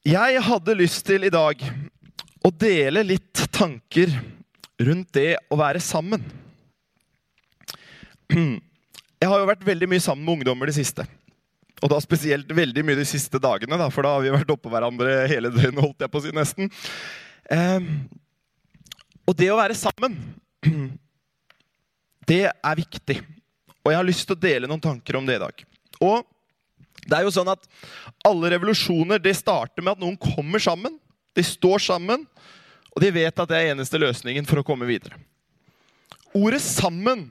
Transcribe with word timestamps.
Jeg 0.00 0.40
hadde 0.40 0.78
lyst 0.78 1.02
til 1.04 1.26
i 1.28 1.32
dag 1.32 1.60
å 2.40 2.50
dele 2.56 3.02
litt 3.04 3.42
tanker 3.52 4.08
rundt 4.80 5.10
det 5.12 5.34
å 5.52 5.58
være 5.60 5.82
sammen. 5.84 6.22
Jeg 8.32 9.28
har 9.28 9.42
jo 9.42 9.50
vært 9.50 9.66
veldig 9.66 9.90
mye 9.92 10.00
sammen 10.00 10.24
med 10.24 10.38
ungdommer 10.38 10.70
det 10.70 10.78
siste. 10.78 11.04
Og 11.84 11.92
da 11.92 11.98
spesielt 12.00 12.48
veldig 12.48 12.84
mye 12.88 12.96
de 12.96 13.04
siste 13.08 13.36
dagene, 13.36 13.76
da, 13.76 13.90
for 13.92 14.08
da 14.08 14.14
har 14.14 14.24
vi 14.24 14.32
vært 14.32 14.54
oppå 14.56 14.72
hverandre 14.72 15.26
hele 15.28 15.52
døgnet. 15.52 15.82
holdt 15.84 16.00
jeg 16.00 16.12
på 16.14 16.22
å 16.22 16.24
si 16.24 16.32
nesten. 16.32 16.72
Eh, 17.52 17.92
og 19.28 19.36
det 19.36 19.52
å 19.52 19.60
være 19.60 19.76
sammen, 19.76 20.16
det 22.30 22.46
er 22.48 22.80
viktig. 22.80 23.20
Og 23.84 23.92
jeg 23.92 24.00
har 24.00 24.08
lyst 24.08 24.24
til 24.24 24.38
å 24.38 24.44
dele 24.48 24.68
noen 24.70 24.80
tanker 24.80 25.20
om 25.20 25.28
det 25.28 25.36
i 25.36 25.44
dag. 25.44 25.64
Og 26.00 26.24
det 27.06 27.16
er 27.16 27.22
jo 27.24 27.32
sånn 27.34 27.52
at 27.52 27.62
Alle 28.26 28.50
revolusjoner 28.52 29.18
det 29.22 29.36
starter 29.38 29.82
med 29.82 29.92
at 29.96 30.02
noen 30.02 30.18
kommer 30.20 30.58
sammen. 30.62 30.92
De 31.36 31.42
står 31.46 31.78
sammen, 31.80 32.26
og 32.90 33.02
de 33.02 33.10
vet 33.14 33.40
at 33.40 33.48
det 33.48 33.56
er 33.56 33.70
eneste 33.72 33.98
løsningen 34.00 34.46
for 34.48 34.56
å 34.60 34.66
komme 34.66 34.86
videre. 34.88 35.14
Ordet 36.34 36.62
'sammen' 36.62 37.30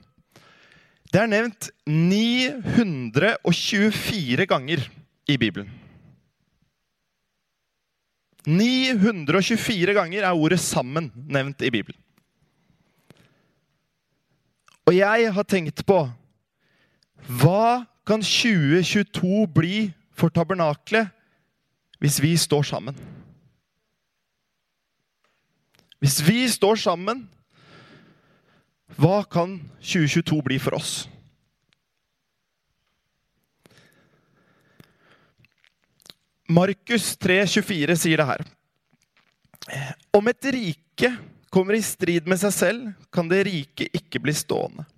det 1.10 1.20
er 1.20 1.26
nevnt 1.26 1.70
924 1.86 4.46
ganger 4.46 4.90
i 5.26 5.36
Bibelen. 5.36 5.70
924 8.46 9.94
ganger 9.94 10.22
er 10.22 10.32
ordet 10.32 10.60
'sammen' 10.60 11.10
nevnt 11.26 11.62
i 11.62 11.70
Bibelen. 11.70 12.00
Og 14.86 14.94
jeg 14.94 15.32
har 15.32 15.44
tenkt 15.44 15.86
på 15.86 16.12
hva 17.28 17.86
kan 18.10 18.22
2022 18.26 19.46
bli 19.54 19.76
for 20.18 20.32
tabernaklet 20.34 21.12
hvis 22.02 22.18
vi 22.18 22.32
står 22.34 22.64
sammen? 22.66 22.96
Hvis 26.00 26.18
vi 26.24 26.48
står 26.50 26.80
sammen, 26.80 27.22
hva 28.98 29.20
kan 29.30 29.60
2022 29.78 30.40
bli 30.42 30.58
for 30.58 30.74
oss? 30.80 30.94
Markus 36.50 37.12
3,24 37.20 37.94
sier 38.00 38.18
det 38.18 38.30
her. 38.32 38.46
Om 40.10 40.32
et 40.32 40.48
rike 40.56 41.12
kommer 41.52 41.78
i 41.78 41.84
strid 41.84 42.26
med 42.26 42.40
seg 42.42 42.56
selv, 42.56 42.88
kan 43.12 43.30
det 43.30 43.44
rike 43.46 43.86
ikke 43.94 44.18
bli 44.24 44.34
stående. 44.34 44.88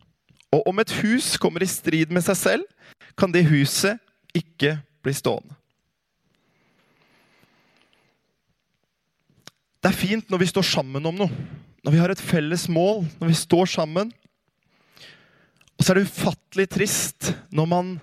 Og 0.52 0.68
om 0.68 0.82
et 0.82 0.94
hus 1.00 1.34
kommer 1.40 1.64
i 1.64 1.70
strid 1.70 2.12
med 2.12 2.24
seg 2.26 2.38
selv, 2.38 2.68
kan 3.16 3.32
det 3.32 3.46
huset 3.48 4.00
ikke 4.36 4.76
bli 5.04 5.14
stående. 5.16 5.56
Det 9.82 9.90
er 9.90 9.98
fint 9.98 10.28
når 10.30 10.44
vi 10.44 10.50
står 10.52 10.66
sammen 10.68 11.08
om 11.08 11.16
noe, 11.24 11.46
når 11.82 11.94
vi 11.94 11.98
har 11.98 12.12
et 12.12 12.22
felles 12.22 12.68
mål, 12.70 13.02
når 13.18 13.32
vi 13.32 13.38
står 13.40 13.72
sammen. 13.72 14.12
Og 15.74 15.82
så 15.82 15.90
er 15.90 15.98
det 15.98 16.06
ufattelig 16.06 16.68
trist 16.70 17.32
når 17.50 17.66
man 17.66 17.96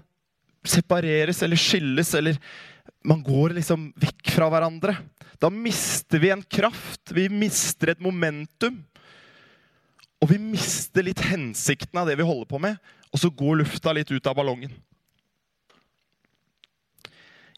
separeres 0.67 1.39
eller 1.45 1.59
skilles, 1.59 2.11
eller 2.19 2.35
man 3.07 3.21
går 3.23 3.55
liksom 3.55 3.93
vekk 4.01 4.33
fra 4.35 4.49
hverandre. 4.51 4.97
Da 5.39 5.47
mister 5.53 6.19
vi 6.19 6.33
en 6.33 6.43
kraft, 6.43 7.13
vi 7.15 7.29
mister 7.31 7.93
et 7.93 8.03
momentum. 8.03 8.81
Og 10.19 10.31
vi 10.33 10.39
mister 10.41 11.05
litt 11.05 11.21
hensikten 11.23 11.99
av 11.99 12.09
det 12.09 12.17
vi 12.19 12.27
holder 12.27 12.47
på 12.49 12.59
med, 12.61 12.79
og 13.09 13.21
så 13.21 13.31
går 13.31 13.61
lufta 13.61 13.93
litt 13.95 14.11
ut 14.11 14.27
av 14.27 14.35
ballongen. 14.37 14.73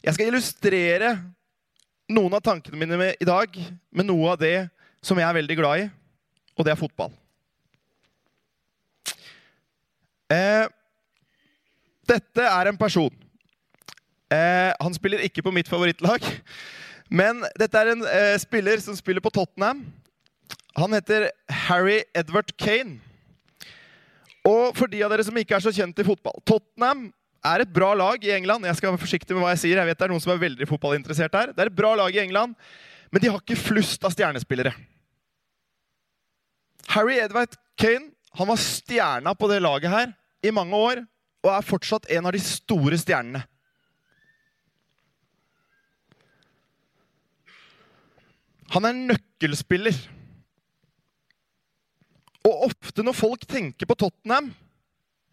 Jeg 0.01 0.15
skal 0.15 0.29
illustrere 0.29 1.15
noen 2.11 2.35
av 2.37 2.43
tankene 2.45 2.77
mine 2.77 2.99
med, 2.99 3.17
i 3.21 3.27
dag 3.27 3.57
med 3.89 4.07
noe 4.07 4.33
av 4.33 4.39
det 4.41 4.69
som 5.01 5.17
jeg 5.17 5.27
er 5.27 5.37
veldig 5.37 5.57
glad 5.57 5.83
i, 5.83 5.89
og 6.57 6.65
det 6.65 6.73
er 6.73 6.79
fotball. 6.79 7.13
Eh, 10.31 10.65
dette 12.07 12.45
er 12.45 12.69
en 12.69 12.79
person. 12.79 13.13
Eh, 14.31 14.71
han 14.79 14.95
spiller 14.95 15.25
ikke 15.25 15.43
på 15.43 15.53
mitt 15.53 15.69
favorittlag, 15.69 16.23
men 17.11 17.41
dette 17.59 17.79
er 17.79 17.93
en 17.93 18.05
eh, 18.07 18.37
spiller 18.39 18.79
som 18.83 18.95
spiller 18.95 19.23
på 19.23 19.33
Tottenham. 19.33 19.83
Han 20.79 20.93
heter 20.95 21.29
Harry 21.67 22.01
Edward 22.15 22.53
Kane. 22.57 22.99
Og 24.47 24.77
for 24.77 24.89
de 24.89 25.01
av 25.03 25.11
dere 25.11 25.25
som 25.25 25.35
ikke 25.37 25.57
er 25.57 25.63
så 25.63 25.73
kjent 25.75 25.99
i 26.01 26.05
fotball 26.07 26.39
Tottenham 26.47 27.09
er 27.45 27.63
et 27.63 27.73
bra 27.73 27.91
lag 27.97 28.23
i 28.23 28.31
England. 28.33 28.65
Jeg 28.65 28.79
skal 28.79 28.93
være 28.93 29.01
forsiktig 29.01 29.35
med 29.35 29.43
hva 29.43 29.51
jeg 29.53 29.63
sier. 29.65 29.81
Jeg 29.81 29.89
vet 29.89 29.99
det 29.99 30.07
er 30.07 30.13
noen 30.13 30.23
som 30.23 30.33
er 30.33 30.41
veldig 30.41 30.67
fotballinteressert 30.69 31.35
her. 31.37 31.51
Det 31.53 31.63
er 31.63 31.71
et 31.71 31.77
bra 31.77 31.93
lag 31.97 32.15
i 32.15 32.21
England, 32.23 32.55
men 33.11 33.23
de 33.23 33.29
har 33.29 33.41
ikke 33.41 33.59
flust 33.59 34.05
av 34.07 34.13
stjernespillere. 34.15 34.73
Harry 36.91 37.19
Edward 37.21 37.55
Kane 37.79 38.11
han 38.37 38.47
var 38.47 38.59
stjerna 38.61 39.33
på 39.35 39.49
det 39.51 39.59
laget 39.59 39.91
her 39.91 40.13
i 40.45 40.53
mange 40.55 40.77
år 40.77 41.01
og 41.41 41.49
er 41.51 41.65
fortsatt 41.65 42.07
en 42.13 42.29
av 42.29 42.35
de 42.35 42.39
store 42.43 42.99
stjernene. 43.01 43.41
Han 48.71 48.87
er 48.87 48.95
nøkkelspiller. 49.11 49.97
Ofte 52.61 53.03
når 53.05 53.17
folk 53.17 53.45
tenker 53.49 53.89
på 53.89 53.97
Tottenham, 53.97 54.51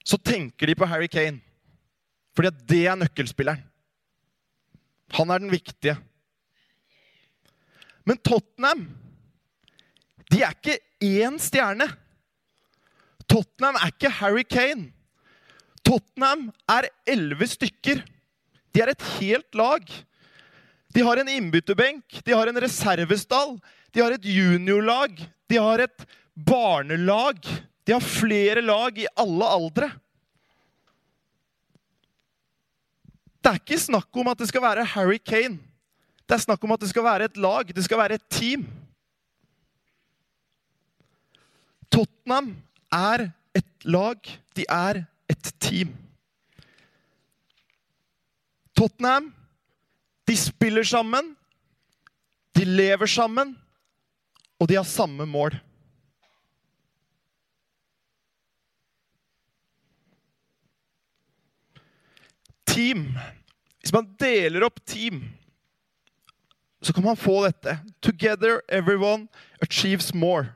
så 0.04 0.16
tenker 0.16 0.70
de 0.70 0.76
på 0.78 0.88
Harry 0.88 1.08
Kane. 1.12 1.42
Fordi 2.36 2.52
at 2.52 2.62
det 2.70 2.84
er 2.86 2.96
nøkkelspilleren. 2.96 3.64
Han 5.16 5.32
er 5.32 5.40
den 5.42 5.52
viktige. 5.52 5.96
Men 8.08 8.20
Tottenham 8.24 8.86
de 10.28 10.42
er 10.44 10.52
ikke 10.52 10.76
én 11.04 11.38
stjerne. 11.40 11.86
Tottenham 13.28 13.78
er 13.80 13.92
ikke 13.92 14.12
Harry 14.20 14.44
Kane. 14.44 14.90
Tottenham 15.84 16.50
er 16.68 16.90
elleve 17.08 17.48
stykker. 17.48 18.02
De 18.74 18.82
er 18.84 18.92
et 18.92 19.06
helt 19.18 19.56
lag. 19.56 19.84
De 20.94 21.04
har 21.04 21.20
en 21.20 21.28
innbytterbenk, 21.28 22.20
de 22.24 22.32
har 22.32 22.48
en 22.48 22.60
reservestall, 22.64 23.58
de 23.92 24.00
har 24.00 24.14
et 24.14 24.24
juniorlag, 24.24 25.18
de 25.48 25.58
har 25.60 25.82
et 25.84 26.06
barnelag. 26.46 27.40
De 27.84 27.92
har 27.92 28.04
flere 28.04 28.62
lag 28.62 28.98
i 28.98 29.06
alle 29.16 29.44
aldre. 29.44 29.90
Det 33.38 33.50
er 33.50 33.60
ikke 33.62 33.80
snakk 33.80 34.20
om 34.20 34.28
at 34.30 34.40
det 34.40 34.48
skal 34.50 34.64
være 34.64 34.86
Harry 34.92 35.18
Kane. 35.18 35.58
Det 36.28 36.36
er 36.36 36.44
snakk 36.44 36.64
om 36.66 36.74
at 36.74 36.82
det 36.82 36.90
skal 36.90 37.06
være 37.06 37.30
et 37.30 37.38
lag, 37.40 37.70
det 37.72 37.84
skal 37.86 38.00
være 38.02 38.18
et 38.18 38.26
team. 38.28 38.66
Tottenham 41.88 42.50
er 42.92 43.30
et 43.56 43.86
lag, 43.88 44.18
de 44.56 44.66
er 44.68 45.00
et 45.32 45.52
team. 45.60 45.94
Tottenham, 48.76 49.32
de 50.28 50.36
spiller 50.36 50.84
sammen, 50.84 51.32
de 52.54 52.64
lever 52.68 53.08
sammen, 53.08 53.56
og 54.60 54.68
de 54.68 54.76
har 54.76 54.84
samme 54.84 55.24
mål. 55.26 55.56
Team. 62.78 63.08
Hvis 63.82 63.94
man 63.94 64.06
deler 64.20 64.66
opp 64.66 64.78
team, 64.86 65.24
så 66.82 66.94
kan 66.94 67.02
man 67.02 67.18
få 67.18 67.40
dette. 67.46 67.74
Together 68.00 68.60
everyone 68.68 69.26
achieves 69.62 70.12
more. 70.14 70.52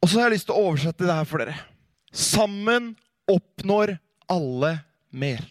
Og 0.00 0.08
så 0.08 0.18
har 0.18 0.30
jeg 0.30 0.38
lyst 0.38 0.48
til 0.48 0.56
å 0.56 0.64
oversette 0.70 1.06
det 1.06 1.14
her 1.14 1.28
for 1.28 1.42
dere. 1.42 1.54
Sammen 2.10 2.94
oppnår 3.30 3.94
alle 4.30 4.72
mer. 5.10 5.44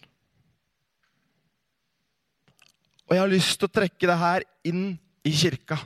Og 3.06 3.16
jeg 3.16 3.22
har 3.22 3.32
lyst 3.32 3.56
til 3.58 3.70
å 3.70 3.74
trekke 3.78 4.10
det 4.10 4.18
her 4.20 4.44
inn 4.68 4.84
i 5.26 5.32
kirka. 5.34 5.78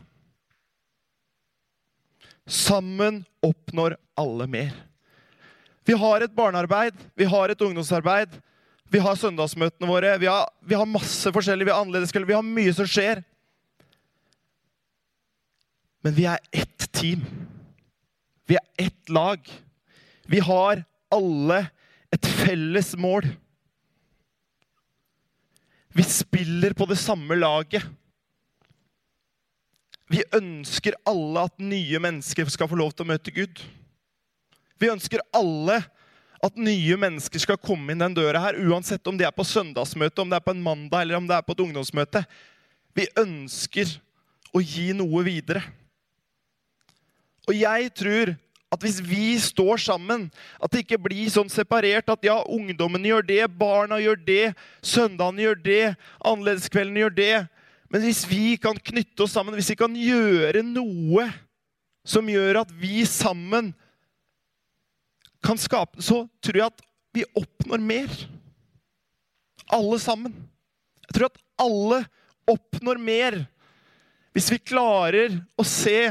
Sammen 2.45 3.23
oppnår 3.45 3.97
alle 4.21 4.49
mer. 4.51 4.75
Vi 5.85 5.97
har 6.01 6.25
et 6.25 6.33
barnearbeid, 6.35 6.97
vi 7.15 7.27
har 7.29 7.53
et 7.53 7.61
ungdomsarbeid, 7.61 8.33
vi 8.93 9.01
har 9.03 9.19
søndagsmøtene 9.19 9.89
våre, 9.89 10.15
vi 10.21 10.29
har, 10.31 10.49
vi 10.65 10.77
har 10.79 10.89
masse 10.89 11.33
forskjellig, 11.35 11.67
vi 11.69 11.73
har 11.75 11.85
annerledeskvelder, 11.85 12.31
vi 12.31 12.37
har 12.39 12.47
mye 12.47 12.75
som 12.77 12.89
skjer. 12.89 13.25
Men 16.05 16.17
vi 16.17 16.27
er 16.29 16.41
ett 16.53 16.89
team. 16.93 17.25
Vi 18.47 18.57
er 18.61 18.87
ett 18.87 19.13
lag. 19.13 19.41
Vi 20.29 20.41
har 20.45 20.85
alle 21.13 21.61
et 22.13 22.29
felles 22.45 22.93
mål. 23.01 23.27
Vi 25.95 26.05
spiller 26.05 26.75
på 26.77 26.87
det 26.91 26.99
samme 27.01 27.37
laget. 27.39 27.85
Vi 30.13 30.21
ønsker 30.37 30.99
alle 31.09 31.47
at 31.49 31.63
nye 31.63 32.01
mennesker 32.03 32.51
skal 32.53 32.69
få 32.71 32.79
lov 32.79 32.93
til 32.93 33.07
å 33.07 33.13
møte 33.15 33.33
Gud. 33.35 33.63
Vi 34.81 34.91
ønsker 34.93 35.23
alle 35.35 35.81
at 36.45 36.59
nye 36.61 36.97
mennesker 37.01 37.41
skal 37.41 37.61
komme 37.61 37.95
inn 37.95 38.03
den 38.03 38.17
døra 38.17 38.43
her, 38.43 38.59
uansett 38.69 39.07
om 39.09 39.17
de 39.17 39.25
er 39.25 39.33
på 39.35 39.47
søndagsmøte, 39.49 40.21
om 40.21 40.31
det 40.33 40.39
er 40.39 40.45
på 40.45 40.53
en 40.53 40.65
mandag 40.65 41.05
eller 41.05 41.19
om 41.19 41.29
det 41.29 41.39
er 41.39 41.47
på 41.47 41.55
et 41.57 41.63
ungdomsmøte. 41.65 42.25
Vi 42.95 43.07
ønsker 43.19 43.97
å 44.55 44.61
gi 44.61 44.91
noe 44.97 45.25
videre. 45.27 45.65
Og 47.49 47.57
jeg 47.57 47.91
tror 47.97 48.35
at 48.75 48.83
hvis 48.83 48.99
vi 49.05 49.37
står 49.39 49.79
sammen, 49.85 50.27
at 50.59 50.73
det 50.73 50.83
ikke 50.83 51.01
blir 51.07 51.31
sånn 51.31 51.51
separert 51.53 52.09
at 52.11 52.27
ja, 52.27 52.41
ungdommen 52.51 53.05
gjør 53.07 53.27
det, 53.27 53.43
barna 53.55 54.01
gjør 54.03 54.19
det, 54.27 54.45
søndagene 54.83 55.45
gjør 55.47 55.61
det, 55.63 55.85
annerledeskveldene 56.19 57.05
gjør 57.05 57.17
det. 57.19 57.35
Men 57.93 58.03
hvis 58.03 58.25
vi 58.27 58.57
kan 58.59 58.79
knytte 58.81 59.27
oss 59.27 59.37
sammen, 59.37 59.55
hvis 59.55 59.71
vi 59.71 59.79
kan 59.79 59.95
gjøre 59.95 60.65
noe 60.67 61.29
som 62.05 62.27
gjør 62.29 62.65
at 62.65 62.73
vi 62.77 63.05
sammen 63.09 63.71
kan 65.45 65.61
skape 65.61 66.03
Så 66.03 66.25
tror 66.43 66.59
jeg 66.59 66.73
at 66.73 66.85
vi 67.15 67.27
oppnår 67.39 67.83
mer. 67.85 68.11
Alle 69.73 69.99
sammen. 70.03 70.35
Jeg 71.07 71.17
tror 71.17 71.31
at 71.31 71.43
alle 71.63 72.01
oppnår 72.51 72.99
mer 73.01 73.45
hvis 74.35 74.51
vi 74.51 74.59
klarer 74.59 75.37
å 75.55 75.63
se 75.63 76.09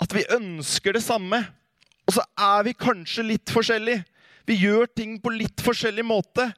at 0.00 0.14
vi 0.16 0.24
ønsker 0.32 0.96
det 0.96 1.02
samme. 1.04 1.42
Og 2.08 2.16
så 2.16 2.24
er 2.32 2.64
vi 2.64 2.72
kanskje 2.76 3.26
litt 3.28 3.52
forskjellige. 3.52 4.06
Vi 4.48 4.56
gjør 4.62 4.88
ting 4.88 5.18
på 5.20 5.32
litt 5.32 5.60
forskjellig 5.64 6.04
måte. 6.04 6.48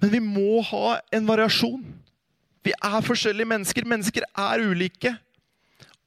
Men 0.00 0.12
vi 0.12 0.20
må 0.24 0.60
ha 0.68 0.98
en 1.12 1.26
variasjon. 1.28 1.82
Vi 2.64 2.72
er 2.76 3.00
forskjellige 3.04 3.48
mennesker. 3.48 3.88
Mennesker 3.88 4.28
er 4.28 4.64
ulike. 4.68 5.14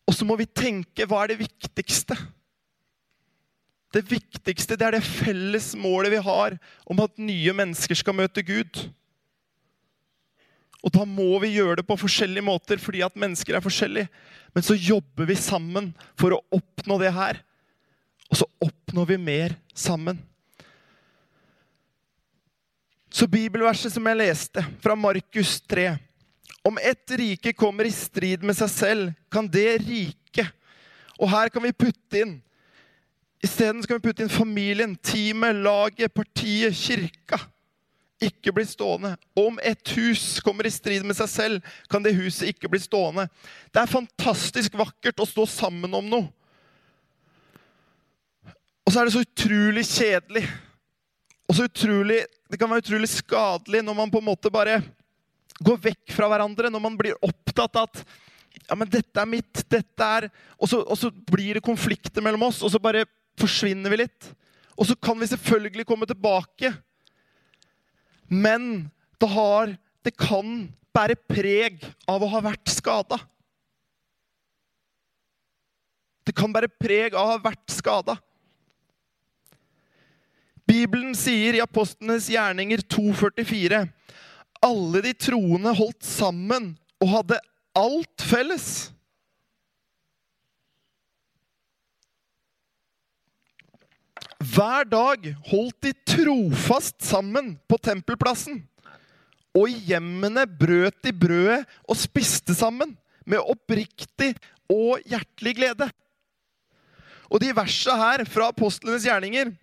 Og 0.05 0.13
så 0.17 0.25
må 0.27 0.37
vi 0.37 0.49
tenke 0.49 1.09
hva 1.09 1.23
er 1.23 1.33
det 1.33 1.41
viktigste? 1.41 2.17
Det 3.93 4.01
viktigste 4.09 4.77
det 4.79 4.87
er 4.87 4.97
det 4.97 5.05
felles 5.05 5.73
målet 5.77 6.15
vi 6.15 6.21
har 6.25 6.57
om 6.89 7.01
at 7.03 7.19
nye 7.21 7.53
mennesker 7.53 7.97
skal 7.97 8.17
møte 8.17 8.41
Gud. 8.45 8.79
Og 10.83 10.91
da 10.91 11.05
må 11.07 11.37
vi 11.43 11.53
gjøre 11.53 11.79
det 11.79 11.87
på 11.87 11.99
forskjellige 12.01 12.45
måter 12.45 12.81
fordi 12.81 13.03
at 13.05 13.17
mennesker 13.19 13.55
er 13.55 13.63
forskjellige. 13.63 14.09
Men 14.53 14.65
så 14.65 14.75
jobber 14.75 15.29
vi 15.29 15.37
sammen 15.39 15.91
for 16.19 16.35
å 16.35 16.41
oppnå 16.53 16.97
det 17.01 17.13
her. 17.13 17.39
Og 18.33 18.41
så 18.41 18.47
oppnår 18.65 19.11
vi 19.13 19.19
mer 19.21 19.55
sammen. 19.77 20.17
Så 23.13 23.29
bibelverset 23.29 23.93
som 23.93 24.09
jeg 24.09 24.17
leste, 24.17 24.63
fra 24.81 24.95
Markus 24.97 25.59
3 25.69 25.91
Om 26.65 26.79
ett 26.81 27.11
rike 27.19 27.53
kommer 27.53 27.85
i 27.85 27.93
strid 27.93 28.41
med 28.41 28.57
seg 28.57 28.71
selv, 28.73 29.11
kan 29.29 29.45
det 29.45 29.83
rike 29.83 30.47
Og 31.19 31.29
her 31.29 31.51
kan 31.53 31.61
vi 31.61 31.75
putte 31.77 32.23
inn 32.23 32.33
Isteden 33.43 33.83
skal 33.83 33.99
vi 33.99 34.07
putte 34.07 34.23
inn 34.23 34.31
familien, 34.31 34.95
teamet, 35.03 35.59
laget, 35.65 36.13
partiet, 36.15 36.75
kirka 36.77 37.41
ikke 38.27 38.53
bli 38.55 38.65
stående. 38.67 39.15
Om 39.35 39.59
et 39.63 39.93
hus 39.97 40.39
kommer 40.43 40.67
i 40.67 40.73
strid 40.73 41.05
med 41.07 41.17
seg 41.17 41.29
selv, 41.31 41.73
kan 41.91 42.03
det 42.03 42.15
huset 42.17 42.53
ikke 42.53 42.71
bli 42.71 42.81
stående. 42.81 43.27
Det 43.73 43.81
er 43.81 43.91
fantastisk 43.91 44.77
vakkert 44.79 45.23
å 45.23 45.29
stå 45.29 45.47
sammen 45.49 45.93
om 45.97 46.09
noe. 46.09 46.29
Og 48.83 48.91
så 48.91 49.01
er 49.01 49.07
det 49.07 49.15
så 49.15 49.23
utrolig 49.23 49.85
kjedelig. 49.87 50.43
Og 51.47 51.57
så 51.57 51.67
utrolig, 51.69 52.23
Det 52.49 52.59
kan 52.59 52.69
være 52.69 52.83
utrolig 52.83 53.07
skadelig 53.09 53.79
når 53.81 53.95
man 53.97 54.11
på 54.13 54.19
en 54.21 54.27
måte 54.27 54.51
bare 54.53 54.75
går 55.57 55.77
vekk 55.81 56.11
fra 56.13 56.27
hverandre. 56.29 56.69
Når 56.69 56.81
man 56.83 56.97
blir 56.99 57.17
opptatt 57.25 57.79
av 57.79 57.87
at 57.89 58.03
ja, 58.67 58.75
men 58.77 58.85
dette 58.87 59.17
er 59.17 59.25
mitt, 59.25 59.63
dette 59.65 60.05
er 60.05 60.27
og 60.59 60.69
så, 60.69 60.83
og 60.85 60.93
så 60.99 61.09
blir 61.09 61.57
det 61.57 61.65
konflikter 61.65 62.21
mellom 62.21 62.45
oss, 62.45 62.61
og 62.61 62.69
så 62.69 62.77
bare 62.77 63.07
forsvinner 63.39 63.93
vi 63.93 64.03
litt. 64.03 64.31
Og 64.73 64.87
så 64.89 64.95
kan 64.97 65.19
vi 65.19 65.29
selvfølgelig 65.29 65.85
komme 65.89 66.07
tilbake 66.09 66.73
men 68.33 68.89
det, 69.17 69.29
har, 69.29 69.75
det 70.03 70.15
kan 70.17 70.67
bære 70.95 71.17
preg 71.29 71.83
av 72.09 72.23
å 72.23 72.31
ha 72.33 72.41
vært 72.43 72.71
skada. 72.71 73.19
Det 76.23 76.33
kan 76.35 76.53
bære 76.55 76.71
preg 76.79 77.13
av 77.13 77.27
å 77.27 77.33
ha 77.35 77.41
vært 77.43 77.67
skada. 77.73 78.17
Bibelen 80.63 81.11
sier 81.19 81.57
i 81.57 81.63
Apostlenes 81.63 82.29
gjerninger 82.31 82.85
2,44 82.87 83.83
alle 84.63 85.01
de 85.03 85.11
troende 85.19 85.73
holdt 85.75 86.05
sammen 86.07 86.71
og 87.03 87.09
hadde 87.11 87.39
alt 87.75 88.23
felles. 88.23 88.92
Hver 94.43 94.87
dag 94.89 95.27
holdt 95.47 95.85
de 95.85 95.93
trofast 96.07 96.97
sammen 97.05 97.53
på 97.69 97.77
tempelplassen. 97.79 98.59
Og 99.53 99.69
i 99.69 99.77
hjemmene 99.91 100.43
brøt 100.49 100.97
de 101.05 101.13
brødet 101.15 101.61
og 101.85 101.99
spiste 101.99 102.55
sammen 102.57 102.95
med 103.29 103.39
oppriktig 103.39 104.33
og 104.71 105.03
hjertelig 105.07 105.53
glede. 105.59 105.87
Og 107.29 107.39
de 107.41 107.53
versa 107.55 107.95
her 107.97 108.25
fra 108.29 108.49
apostlenes 108.51 109.05
gjerninger 109.07 109.53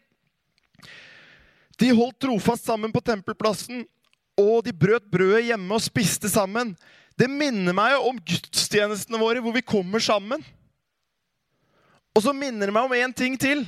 De 1.80 1.90
holdt 1.96 2.18
trofast 2.20 2.66
sammen 2.68 2.92
på 2.92 3.00
tempelplassen, 3.00 3.86
og 4.36 4.64
de 4.66 4.72
brøt 4.72 5.06
brødet 5.12 5.46
hjemme 5.46 5.76
og 5.76 5.80
spiste 5.80 6.28
sammen. 6.28 6.74
Det 7.16 7.28
minner 7.28 7.72
meg 7.76 7.96
om 8.04 8.18
gudstjenestene 8.20 9.20
våre, 9.20 9.40
hvor 9.40 9.54
vi 9.56 9.64
kommer 9.64 10.00
sammen. 10.00 10.44
Og 12.12 12.24
så 12.24 12.34
minner 12.36 12.68
det 12.68 12.76
meg 12.76 12.84
om 12.84 12.96
én 12.96 13.16
ting 13.16 13.38
til. 13.40 13.64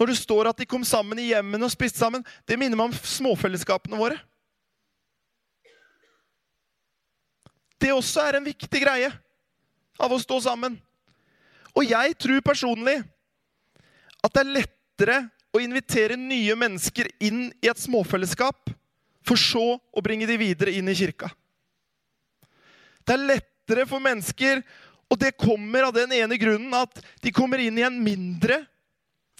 Når 0.00 0.10
det 0.10 0.18
står 0.18 0.50
at 0.50 0.58
de 0.58 0.66
kom 0.66 0.84
sammen 0.86 1.18
i 1.22 1.28
hjemmene 1.30 1.66
og 1.66 1.72
spiste 1.72 2.00
sammen, 2.00 2.24
det 2.48 2.58
minner 2.58 2.78
meg 2.78 2.90
om 2.90 2.96
småfellesskapene 2.98 3.98
våre. 3.98 4.18
Det 7.78 7.92
også 7.94 8.24
er 8.24 8.38
en 8.38 8.48
viktig 8.48 8.80
greie 8.82 9.10
av 10.00 10.12
å 10.12 10.18
stå 10.18 10.40
sammen. 10.46 10.76
Og 11.74 11.86
jeg 11.86 12.14
tror 12.18 12.42
personlig 12.46 12.96
at 14.24 14.32
det 14.34 14.42
er 14.42 14.54
lettere 14.56 15.18
å 15.54 15.62
invitere 15.62 16.18
nye 16.18 16.54
mennesker 16.58 17.10
inn 17.22 17.46
i 17.62 17.70
et 17.70 17.78
småfellesskap, 17.80 18.72
for 19.24 19.40
så 19.40 19.76
å 19.78 20.02
bringe 20.04 20.26
de 20.28 20.36
videre 20.36 20.74
inn 20.74 20.88
i 20.90 20.96
kirka. 20.96 21.30
Det 23.04 23.14
er 23.14 23.28
lettere 23.30 23.86
for 23.88 24.02
mennesker, 24.02 24.60
og 25.08 25.20
det 25.20 25.36
kommer 25.38 25.86
av 25.86 25.94
den 25.96 26.12
ene 26.16 26.36
grunnen 26.40 26.74
at 26.76 26.98
de 27.22 27.32
kommer 27.32 27.62
inn 27.62 27.78
i 27.78 27.86
en 27.86 27.96
mindre 28.02 28.64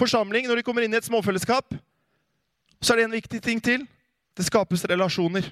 forsamling, 0.00 0.48
når 0.48 0.60
de 0.60 0.66
kommer 0.66 0.84
inn 0.84 0.94
i 0.94 0.98
et 1.00 1.06
småfellesskap, 1.06 1.76
så 2.80 2.92
er 2.92 3.00
det 3.00 3.06
en 3.08 3.16
viktig 3.16 3.40
ting 3.42 3.62
til. 3.62 3.86
Det 4.34 4.46
skapes 4.46 4.84
relasjoner. 4.90 5.46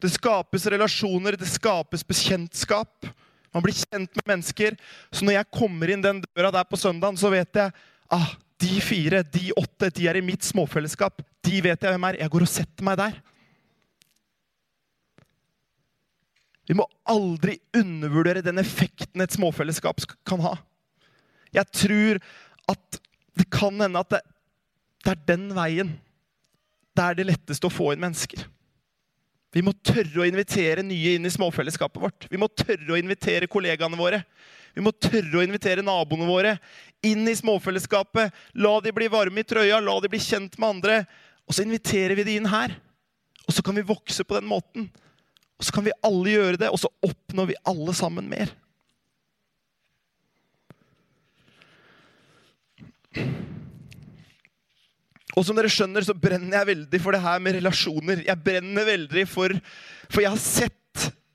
Det 0.00 0.10
skapes 0.12 0.66
relasjoner, 0.72 1.36
det 1.36 1.48
skapes 1.48 2.04
bekjentskap. 2.06 3.08
Man 3.52 3.64
blir 3.64 3.76
kjent 3.76 4.14
med 4.16 4.28
mennesker. 4.28 4.76
Så 5.12 5.26
når 5.26 5.40
jeg 5.40 5.50
kommer 5.56 5.90
inn 5.92 6.04
den 6.04 6.22
døra 6.24 6.52
der 6.54 6.68
på 6.68 6.78
søndagen, 6.80 7.18
så 7.20 7.32
vet 7.32 7.56
jeg 7.56 7.74
ah, 8.12 8.30
de 8.60 8.78
fire, 8.84 9.24
de 9.26 9.50
åtte, 9.58 9.90
de 9.96 10.06
er 10.08 10.20
i 10.20 10.24
mitt 10.24 10.46
småfellesskap. 10.46 11.20
De 11.44 11.60
vet 11.64 11.82
jeg 11.82 11.94
hvem 11.94 12.08
er. 12.10 12.20
Jeg 12.22 12.32
går 12.32 12.46
og 12.46 12.52
setter 12.52 12.86
meg 12.86 13.00
der. 13.00 13.18
Vi 16.70 16.76
må 16.78 16.86
aldri 17.10 17.56
undervurdere 17.74 18.44
den 18.46 18.60
effekten 18.62 19.24
et 19.24 19.34
småfellesskap 19.34 20.04
kan 20.28 20.44
ha. 20.44 20.54
Jeg 21.50 21.66
tror 21.74 22.20
at 22.70 23.00
det 23.38 23.46
kan 23.52 23.76
hende 23.80 24.00
at 24.00 24.14
det, 24.14 24.22
det 25.04 25.12
er 25.14 25.26
den 25.30 25.50
veien 25.56 25.92
det 26.96 27.04
er 27.06 27.16
det 27.16 27.28
letteste 27.30 27.68
å 27.68 27.72
få 27.72 27.92
inn 27.94 28.02
mennesker. 28.02 28.42
Vi 29.50 29.62
må 29.66 29.72
tørre 29.82 30.22
å 30.22 30.26
invitere 30.28 30.82
nye 30.86 31.16
inn 31.16 31.26
i 31.26 31.32
småfellesskapet 31.32 32.02
vårt. 32.02 32.26
Vi 32.30 32.38
må 32.38 32.46
tørre 32.52 32.94
å 32.94 32.98
invitere 32.98 33.48
kollegaene 33.50 33.98
våre. 33.98 34.22
Vi 34.76 34.84
må 34.84 34.92
tørre 34.94 35.40
å 35.40 35.42
invitere 35.42 35.82
naboene 35.82 36.28
våre 36.28 36.54
inn 37.06 37.26
i 37.26 37.34
småfellesskapet. 37.34 38.36
La 38.62 38.76
de 38.84 38.92
bli 38.94 39.08
varme 39.10 39.42
i 39.42 39.46
trøya, 39.46 39.80
la 39.82 39.96
de 40.02 40.10
bli 40.12 40.20
kjent 40.22 40.54
med 40.60 40.68
andre. 40.68 41.00
Og 41.48 41.56
så 41.56 41.66
inviterer 41.66 42.14
vi 42.18 42.26
de 42.28 42.36
inn 42.38 42.50
her. 42.50 42.76
Og 43.48 43.56
så 43.56 43.64
kan 43.66 43.74
vi 43.74 43.86
vokse 43.86 44.26
på 44.26 44.38
den 44.38 44.46
måten. 44.50 44.86
Og 45.58 45.66
så 45.66 45.74
kan 45.74 45.86
vi 45.88 45.96
alle 46.06 46.36
gjøre 46.36 46.60
det, 46.62 46.70
og 46.70 46.78
så 46.80 46.92
oppnår 47.04 47.50
vi 47.50 47.58
alle 47.68 47.94
sammen 47.96 48.30
mer. 48.30 48.52
Og 55.36 55.46
som 55.46 55.56
dere 55.56 55.70
skjønner, 55.70 56.04
så 56.04 56.14
brenner 56.16 56.58
jeg 56.58 56.70
veldig 56.72 57.00
for 57.02 57.14
det 57.14 57.22
her 57.22 57.42
med 57.42 57.56
relasjoner. 57.58 58.22
Jeg 58.26 58.44
brenner 58.44 58.86
veldig 58.86 59.24
for 59.30 59.54
For 60.10 60.24
jeg 60.24 60.32
har 60.32 60.42
sett 60.42 60.76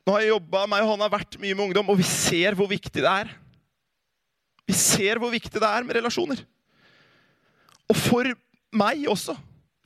Nå 0.06 0.14
har 0.14 0.22
jeg 0.22 0.36
jobba, 0.36 0.68
meg 0.70 0.84
og 0.84 0.92
han 0.92 1.02
har 1.02 1.10
vært 1.16 1.36
mye 1.42 1.56
med 1.58 1.64
ungdom, 1.64 1.88
og 1.90 1.98
vi 1.98 2.06
ser 2.06 2.54
hvor 2.54 2.68
viktig 2.70 3.02
det 3.02 3.10
er. 3.10 3.32
Vi 4.70 4.76
ser 4.78 5.18
hvor 5.18 5.32
viktig 5.34 5.58
det 5.58 5.66
er 5.66 5.82
med 5.82 5.98
relasjoner. 5.98 6.44
Og 7.90 7.98
for 7.98 8.30
meg 8.78 9.08
også. 9.10 9.34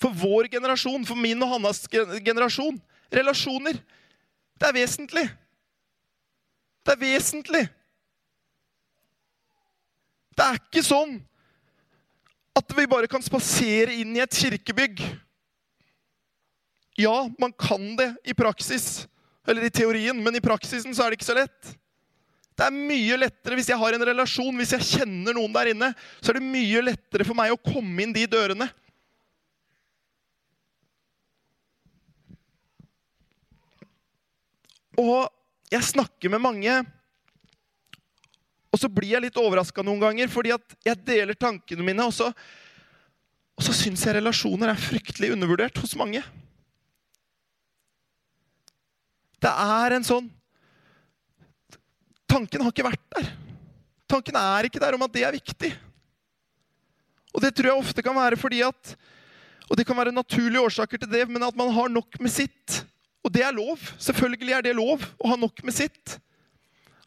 For 0.04 0.12
vår 0.12 0.50
generasjon, 0.52 1.06
for 1.08 1.16
min 1.16 1.40
og 1.46 1.54
Hannas 1.54 1.86
generasjon. 1.88 2.82
Relasjoner. 3.16 3.80
Det 4.60 4.68
er 4.68 4.76
vesentlig. 4.76 5.24
Det 6.84 6.98
er 6.98 7.02
vesentlig. 7.06 7.64
Det 10.36 10.50
er 10.50 10.60
ikke 10.60 10.84
sånn 10.84 11.16
At 12.60 12.76
vi 12.76 12.88
bare 12.92 13.08
kan 13.08 13.24
spasere 13.24 13.96
inn 14.02 14.16
i 14.18 14.24
et 14.24 14.36
kirkebygg. 14.36 15.02
Ja, 17.00 17.30
man 17.40 17.54
kan 17.56 17.94
det 17.96 18.12
i 18.28 18.36
praksis, 18.36 19.06
eller 19.48 19.64
i 19.64 19.72
teorien, 19.72 20.18
men 20.20 20.36
i 20.36 20.44
praksisen 20.44 20.92
så 20.96 21.06
er 21.06 21.14
det 21.14 21.20
ikke 21.20 21.30
så 21.30 21.38
lett. 21.38 21.78
Det 22.60 22.66
er 22.68 22.76
mye 22.76 23.16
lettere 23.22 23.56
hvis 23.56 23.70
jeg 23.72 23.80
har 23.80 23.96
en 23.96 24.04
relasjon, 24.10 24.58
hvis 24.60 24.74
jeg 24.76 24.88
kjenner 24.90 25.38
noen 25.38 25.54
der 25.56 25.72
inne, 25.72 25.94
så 26.20 26.34
er 26.34 26.42
det 26.42 26.50
mye 26.50 26.84
lettere 26.84 27.24
for 27.24 27.40
meg 27.40 27.54
å 27.56 27.62
komme 27.64 28.04
inn 28.04 28.12
de 28.16 28.26
dørene. 28.28 28.68
Og 35.00 35.30
jeg 35.72 35.88
snakker 35.94 36.34
med 36.34 36.44
mange, 36.44 36.82
og 38.70 38.78
så 38.78 38.90
blir 38.92 39.16
jeg 39.16 39.24
litt 39.26 39.40
overraska 39.42 39.84
noen 39.86 40.02
ganger, 40.02 40.30
fordi 40.30 40.54
at 40.54 40.76
jeg 40.86 41.02
deler 41.08 41.38
tankene 41.38 41.86
mine, 41.86 42.06
og 42.06 42.14
så, 42.14 42.30
og 43.58 43.66
så 43.66 43.74
syns 43.76 44.06
jeg 44.06 44.18
relasjoner 44.20 44.72
er 44.72 44.82
fryktelig 44.82 45.32
undervurdert 45.34 45.82
hos 45.82 45.96
mange. 45.98 46.22
Det 49.40 49.52
er 49.52 49.96
en 49.96 50.06
sånn 50.06 50.28
Tanken 52.30 52.62
har 52.62 52.70
ikke 52.70 52.86
vært 52.86 53.06
der. 53.16 53.30
Tanken 54.06 54.36
er 54.38 54.68
ikke 54.68 54.82
der 54.84 54.94
om 54.94 55.02
at 55.02 55.14
det 55.16 55.24
er 55.26 55.34
viktig. 55.34 55.72
Og 57.34 57.42
det 57.42 57.50
tror 57.58 57.72
jeg 57.72 57.82
ofte 57.82 58.04
kan 58.06 58.14
være 58.14 58.38
fordi 58.38 58.60
at 58.68 58.92
Og 59.70 59.78
det 59.78 59.86
kan 59.86 59.98
være 59.98 60.14
naturlige 60.14 60.62
årsaker 60.62 61.02
til 61.02 61.10
det, 61.10 61.24
men 61.30 61.44
at 61.46 61.58
man 61.58 61.70
har 61.74 61.90
nok 61.90 62.20
med 62.22 62.32
sitt. 62.34 62.84
Og 63.26 63.34
det 63.34 63.44
er 63.46 63.54
lov. 63.54 63.82
Selvfølgelig 64.02 64.54
er 64.58 64.64
det 64.66 64.76
lov 64.78 65.04
å 65.22 65.30
ha 65.30 65.36
nok 65.38 65.62
med 65.66 65.74
sitt. 65.74 66.16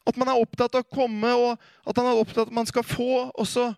At 0.08 0.18
man 0.18 0.30
er 0.32 0.40
opptatt 0.42 0.74
av 0.74 0.84
å 0.84 0.94
komme, 0.94 1.30
og 1.38 1.88
at 1.88 1.98
man 1.98 2.10
er 2.10 2.20
opptatt 2.20 2.44
av 2.44 2.50
at 2.50 2.58
man 2.60 2.68
skal 2.68 2.86
få. 2.86 3.28
Og 3.30 3.46
så 3.46 3.68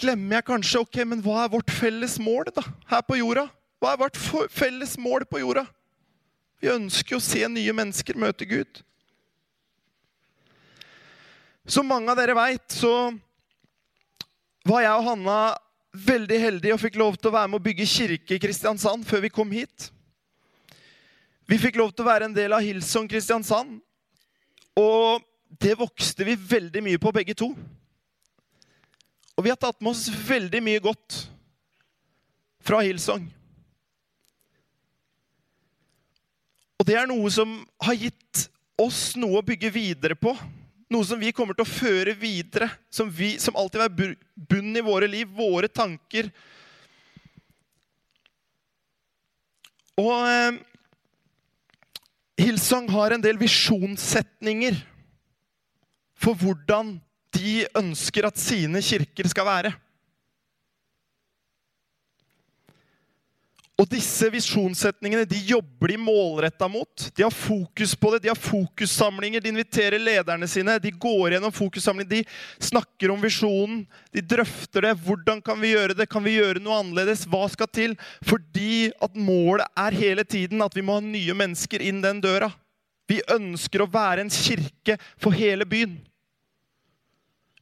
glemmer 0.00 0.38
jeg 0.38 0.48
kanskje 0.48 0.82
ok, 0.84 1.00
men 1.10 1.22
hva 1.24 1.44
er 1.44 1.52
vårt 1.52 1.72
felles 1.74 2.16
mål 2.22 2.52
da, 2.56 2.64
her 2.92 3.04
på 3.04 3.18
jorda? 3.20 3.48
Hva 3.78 3.92
er 3.92 4.00
vårt 4.00 4.18
felles 4.50 4.96
mål 4.98 5.26
på 5.28 5.42
jorda? 5.42 5.66
Vi 6.58 6.70
ønsker 6.72 7.18
å 7.18 7.22
se 7.22 7.44
nye 7.50 7.74
mennesker 7.76 8.18
møte 8.18 8.46
Gud. 8.48 8.80
Som 11.68 11.90
mange 11.90 12.10
av 12.10 12.18
dere 12.18 12.34
veit, 12.34 12.64
så 12.72 13.12
var 14.68 14.82
jeg 14.82 14.96
og 14.96 15.06
Hanna 15.06 15.38
veldig 15.98 16.38
heldige 16.40 16.74
og 16.74 16.82
fikk 16.82 16.98
lov 17.00 17.16
til 17.18 17.30
å 17.30 17.34
være 17.36 17.50
med 17.52 17.60
å 17.60 17.64
bygge 17.64 17.86
kirke 17.88 18.36
i 18.36 18.42
Kristiansand 18.42 19.06
før 19.08 19.22
vi 19.24 19.32
kom 19.32 19.52
hit. 19.52 19.90
Vi 21.48 21.58
fikk 21.60 21.78
lov 21.80 21.92
til 21.92 22.04
å 22.04 22.08
være 22.10 22.28
en 22.28 22.36
del 22.36 22.52
av 22.52 22.64
Hillsong 22.64 23.08
Kristiansand. 23.08 23.78
Og 24.78 25.24
det 25.58 25.74
vokste 25.78 26.26
vi 26.28 26.36
veldig 26.38 26.82
mye 26.84 27.00
på, 27.02 27.12
begge 27.14 27.34
to. 27.38 27.50
Og 29.38 29.44
vi 29.46 29.50
har 29.52 29.58
tatt 29.60 29.80
med 29.80 29.94
oss 29.94 30.06
veldig 30.10 30.60
mye 30.66 30.82
godt 30.82 31.24
fra 32.66 32.82
Hillsong. 32.84 33.26
Og 36.78 36.86
det 36.86 36.94
er 36.98 37.08
noe 37.10 37.30
som 37.32 37.56
har 37.82 37.98
gitt 37.98 38.48
oss 38.78 39.16
noe 39.18 39.40
å 39.40 39.46
bygge 39.46 39.70
videre 39.74 40.18
på. 40.18 40.34
Noe 40.88 41.04
som 41.04 41.20
vi 41.20 41.34
kommer 41.36 41.56
til 41.56 41.66
å 41.66 41.70
føre 41.70 42.14
videre, 42.16 42.70
som, 42.90 43.10
vi, 43.10 43.34
som 43.42 43.56
alltid 43.58 43.82
er 43.84 44.14
bunnen 44.48 44.78
i 44.78 44.84
våre 44.84 45.08
liv, 45.10 45.28
våre 45.36 45.68
tanker. 45.68 46.30
Og 49.98 50.14
eh, 50.30 50.60
Hillsong 52.38 52.86
har 52.92 53.14
en 53.14 53.22
del 53.24 53.38
visjonssetninger 53.40 54.76
for 56.18 56.38
hvordan 56.38 56.96
de 57.34 57.64
ønsker 57.78 58.26
at 58.28 58.38
sine 58.40 58.82
kirker 58.82 59.28
skal 59.30 59.46
være. 59.46 59.72
Og 63.78 63.86
disse 63.86 64.26
visjonssetningene 64.34 65.22
de 65.30 65.38
jobber 65.52 65.92
de 65.92 65.96
målretta 66.02 66.66
mot. 66.70 67.04
De 67.14 67.22
har 67.22 67.30
fokus 67.30 67.92
på 67.94 68.10
det. 68.10 68.24
De 68.24 68.30
har 68.32 68.40
fokussamlinger. 68.42 69.40
De 69.40 69.52
inviterer 69.52 70.02
lederne 70.02 70.48
sine. 70.50 70.74
De 70.82 70.90
går 70.90 71.36
gjennom 71.36 71.54
fokussamlinger. 71.54 72.10
De 72.10 72.66
snakker 72.70 73.14
om 73.14 73.22
visjonen. 73.22 73.84
De 74.10 74.24
drøfter 74.34 74.88
det. 74.88 74.96
Hvordan 75.06 75.42
kan 75.46 75.62
vi 75.62 75.76
gjøre 75.76 75.94
det? 75.94 76.08
Kan 76.10 76.26
vi 76.26 76.34
gjøre 76.40 76.64
noe 76.64 76.80
annerledes? 76.82 77.22
Hva 77.30 77.44
skal 77.52 77.70
til? 77.70 77.94
Fordi 78.26 78.90
at 78.98 79.14
målet 79.14 79.70
er 79.78 80.00
hele 80.02 80.26
tiden 80.26 80.66
at 80.66 80.74
vi 80.74 80.82
må 80.82 80.98
ha 80.98 81.04
nye 81.04 81.38
mennesker 81.38 81.86
inn 81.86 82.02
den 82.02 82.24
døra. 82.24 82.50
Vi 83.08 83.22
ønsker 83.30 83.86
å 83.86 83.92
være 83.94 84.26
en 84.26 84.34
kirke 84.34 84.98
for 85.22 85.38
hele 85.38 85.68
byen. 85.70 86.00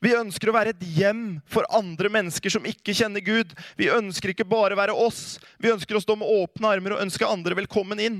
Vi 0.03 0.12
ønsker 0.17 0.50
å 0.50 0.55
være 0.57 0.75
et 0.75 0.87
hjem 0.97 1.38
for 1.49 1.67
andre 1.73 2.11
mennesker 2.12 2.53
som 2.53 2.67
ikke 2.69 2.95
kjenner 2.97 3.25
Gud. 3.25 3.53
Vi 3.79 3.88
ønsker 3.93 4.33
ikke 4.33 4.49
bare 4.49 4.76
å 4.76 4.81
være 4.81 4.97
oss. 5.07 5.38
Vi 5.62 5.73
ønsker 5.73 5.97
å 5.97 6.03
stå 6.05 6.19
med 6.21 6.29
åpne 6.29 6.73
armer 6.76 6.97
og 6.97 7.05
ønske 7.07 7.29
andre 7.29 7.57
velkommen 7.62 8.03
inn. 8.03 8.19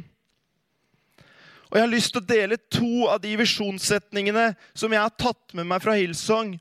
Og 1.66 1.76
Jeg 1.76 1.83
har 1.83 1.92
lyst 1.92 2.14
til 2.14 2.23
å 2.23 2.28
dele 2.30 2.56
to 2.73 3.09
av 3.11 3.18
de 3.21 3.35
visjonssetningene 3.37 4.52
som 4.73 4.92
jeg 4.92 5.02
har 5.02 5.12
tatt 5.18 5.56
med 5.59 5.68
meg 5.68 5.83
fra 5.85 5.97
Hillsong. 5.99 6.54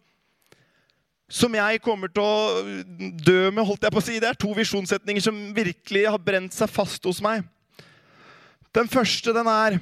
Som 1.31 1.55
jeg 1.57 1.81
kommer 1.85 2.11
til 2.11 2.21
å 2.21 2.63
dø 3.25 3.51
med. 3.51 3.63
holdt 3.65 3.85
jeg 3.85 3.93
på 3.95 4.01
å 4.01 4.05
si. 4.05 4.19
Det 4.19 4.29
er 4.29 4.39
to 4.41 4.51
visjonssetninger 4.57 5.23
som 5.23 5.37
virkelig 5.55 6.05
har 6.09 6.21
brent 6.21 6.53
seg 6.53 6.69
fast 6.69 7.05
hos 7.07 7.21
meg. 7.23 7.45
Den 8.75 8.91
første 8.91 9.31
den 9.33 9.47
er 9.47 9.79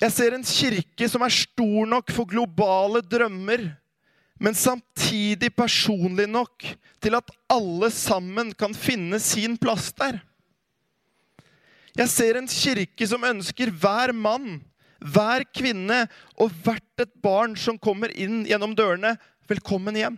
Jeg 0.00 0.12
ser 0.16 0.32
en 0.32 0.46
kirke 0.46 1.06
som 1.12 1.20
er 1.20 1.34
stor 1.34 1.84
nok 1.84 2.08
for 2.16 2.24
globale 2.24 3.02
drømmer 3.04 3.66
men 4.40 4.56
samtidig 4.56 5.52
personlig 5.52 6.24
nok 6.30 6.64
til 7.04 7.16
at 7.18 7.28
alle 7.52 7.90
sammen 7.92 8.54
kan 8.56 8.72
finne 8.76 9.20
sin 9.20 9.58
plass 9.60 9.90
der. 10.00 10.22
Jeg 11.98 12.08
ser 12.08 12.38
en 12.38 12.48
kirke 12.48 13.08
som 13.08 13.26
ønsker 13.26 13.72
hver 13.82 14.14
mann, 14.16 14.62
hver 15.00 15.44
kvinne 15.52 16.06
og 16.40 16.54
hvert 16.64 17.04
et 17.04 17.12
barn 17.20 17.56
som 17.58 17.76
kommer 17.80 18.12
inn 18.16 18.46
gjennom 18.48 18.72
dørene, 18.76 19.16
velkommen 19.50 19.98
hjem. 19.98 20.16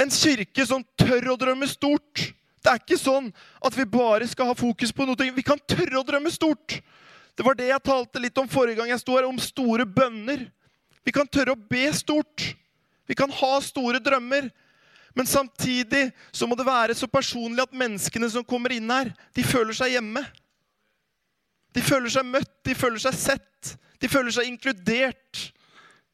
En 0.00 0.12
kirke 0.14 0.64
som 0.68 0.84
tør 1.00 1.32
å 1.32 1.38
drømme 1.40 1.66
stort. 1.68 2.30
Det 2.60 2.70
er 2.70 2.78
ikke 2.78 3.00
sånn 3.00 3.32
at 3.64 3.74
vi 3.76 3.88
bare 3.88 4.28
skal 4.30 4.52
ha 4.52 4.56
fokus 4.56 4.94
på 4.94 5.08
noe. 5.08 5.32
Vi 5.34 5.44
kan 5.44 5.60
tørre 5.66 5.98
å 5.98 6.06
drømme 6.06 6.30
stort. 6.32 6.78
Det 7.34 7.44
var 7.44 7.56
det 7.58 7.70
jeg 7.70 7.84
talte 7.84 8.22
litt 8.22 8.38
om 8.38 8.48
forrige 8.50 8.78
gang 8.78 8.92
jeg 8.92 9.02
sto 9.02 9.16
her, 9.16 9.26
om 9.28 9.42
store 9.42 9.86
bønner. 9.88 10.46
Vi 11.04 11.12
kan 11.14 11.28
tørre 11.28 11.54
å 11.54 11.62
be 11.70 11.86
stort. 11.96 12.50
Vi 13.08 13.16
kan 13.18 13.30
ha 13.32 13.52
store 13.64 14.00
drømmer. 14.02 14.50
Men 15.14 15.26
samtidig 15.26 16.10
så 16.30 16.46
må 16.46 16.54
det 16.54 16.66
være 16.66 16.94
så 16.94 17.08
personlig 17.10 17.64
at 17.64 17.74
menneskene 17.74 18.28
som 18.30 18.46
kommer 18.46 18.72
inn 18.74 18.90
her, 18.92 19.10
de 19.34 19.42
føler 19.42 19.74
seg 19.74 19.96
hjemme. 19.96 20.22
De 21.74 21.82
føler 21.82 22.12
seg 22.14 22.26
møtt, 22.26 22.52
de 22.66 22.76
føler 22.78 23.02
seg 23.02 23.16
sett, 23.18 23.72
de 24.02 24.10
føler 24.10 24.34
seg 24.34 24.46
inkludert. 24.50 25.50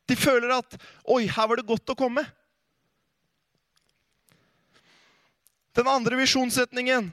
De 0.08 0.16
føler 0.16 0.52
at 0.54 0.76
'Oi, 1.04 1.26
her 1.26 1.48
var 1.48 1.56
det 1.56 1.68
godt 1.68 1.92
å 1.92 1.98
komme'. 1.98 2.24
Den 5.76 5.88
andre 5.88 6.16
visjonssetningen. 6.16 7.12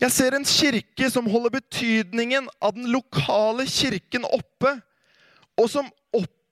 Jeg 0.00 0.12
ser 0.12 0.34
en 0.36 0.44
kirke 0.44 1.08
som 1.10 1.26
holder 1.26 1.56
betydningen 1.56 2.48
av 2.62 2.74
den 2.76 2.90
lokale 2.92 3.64
kirken 3.66 4.24
oppe, 4.28 4.76
og 5.58 5.70
som 5.70 5.88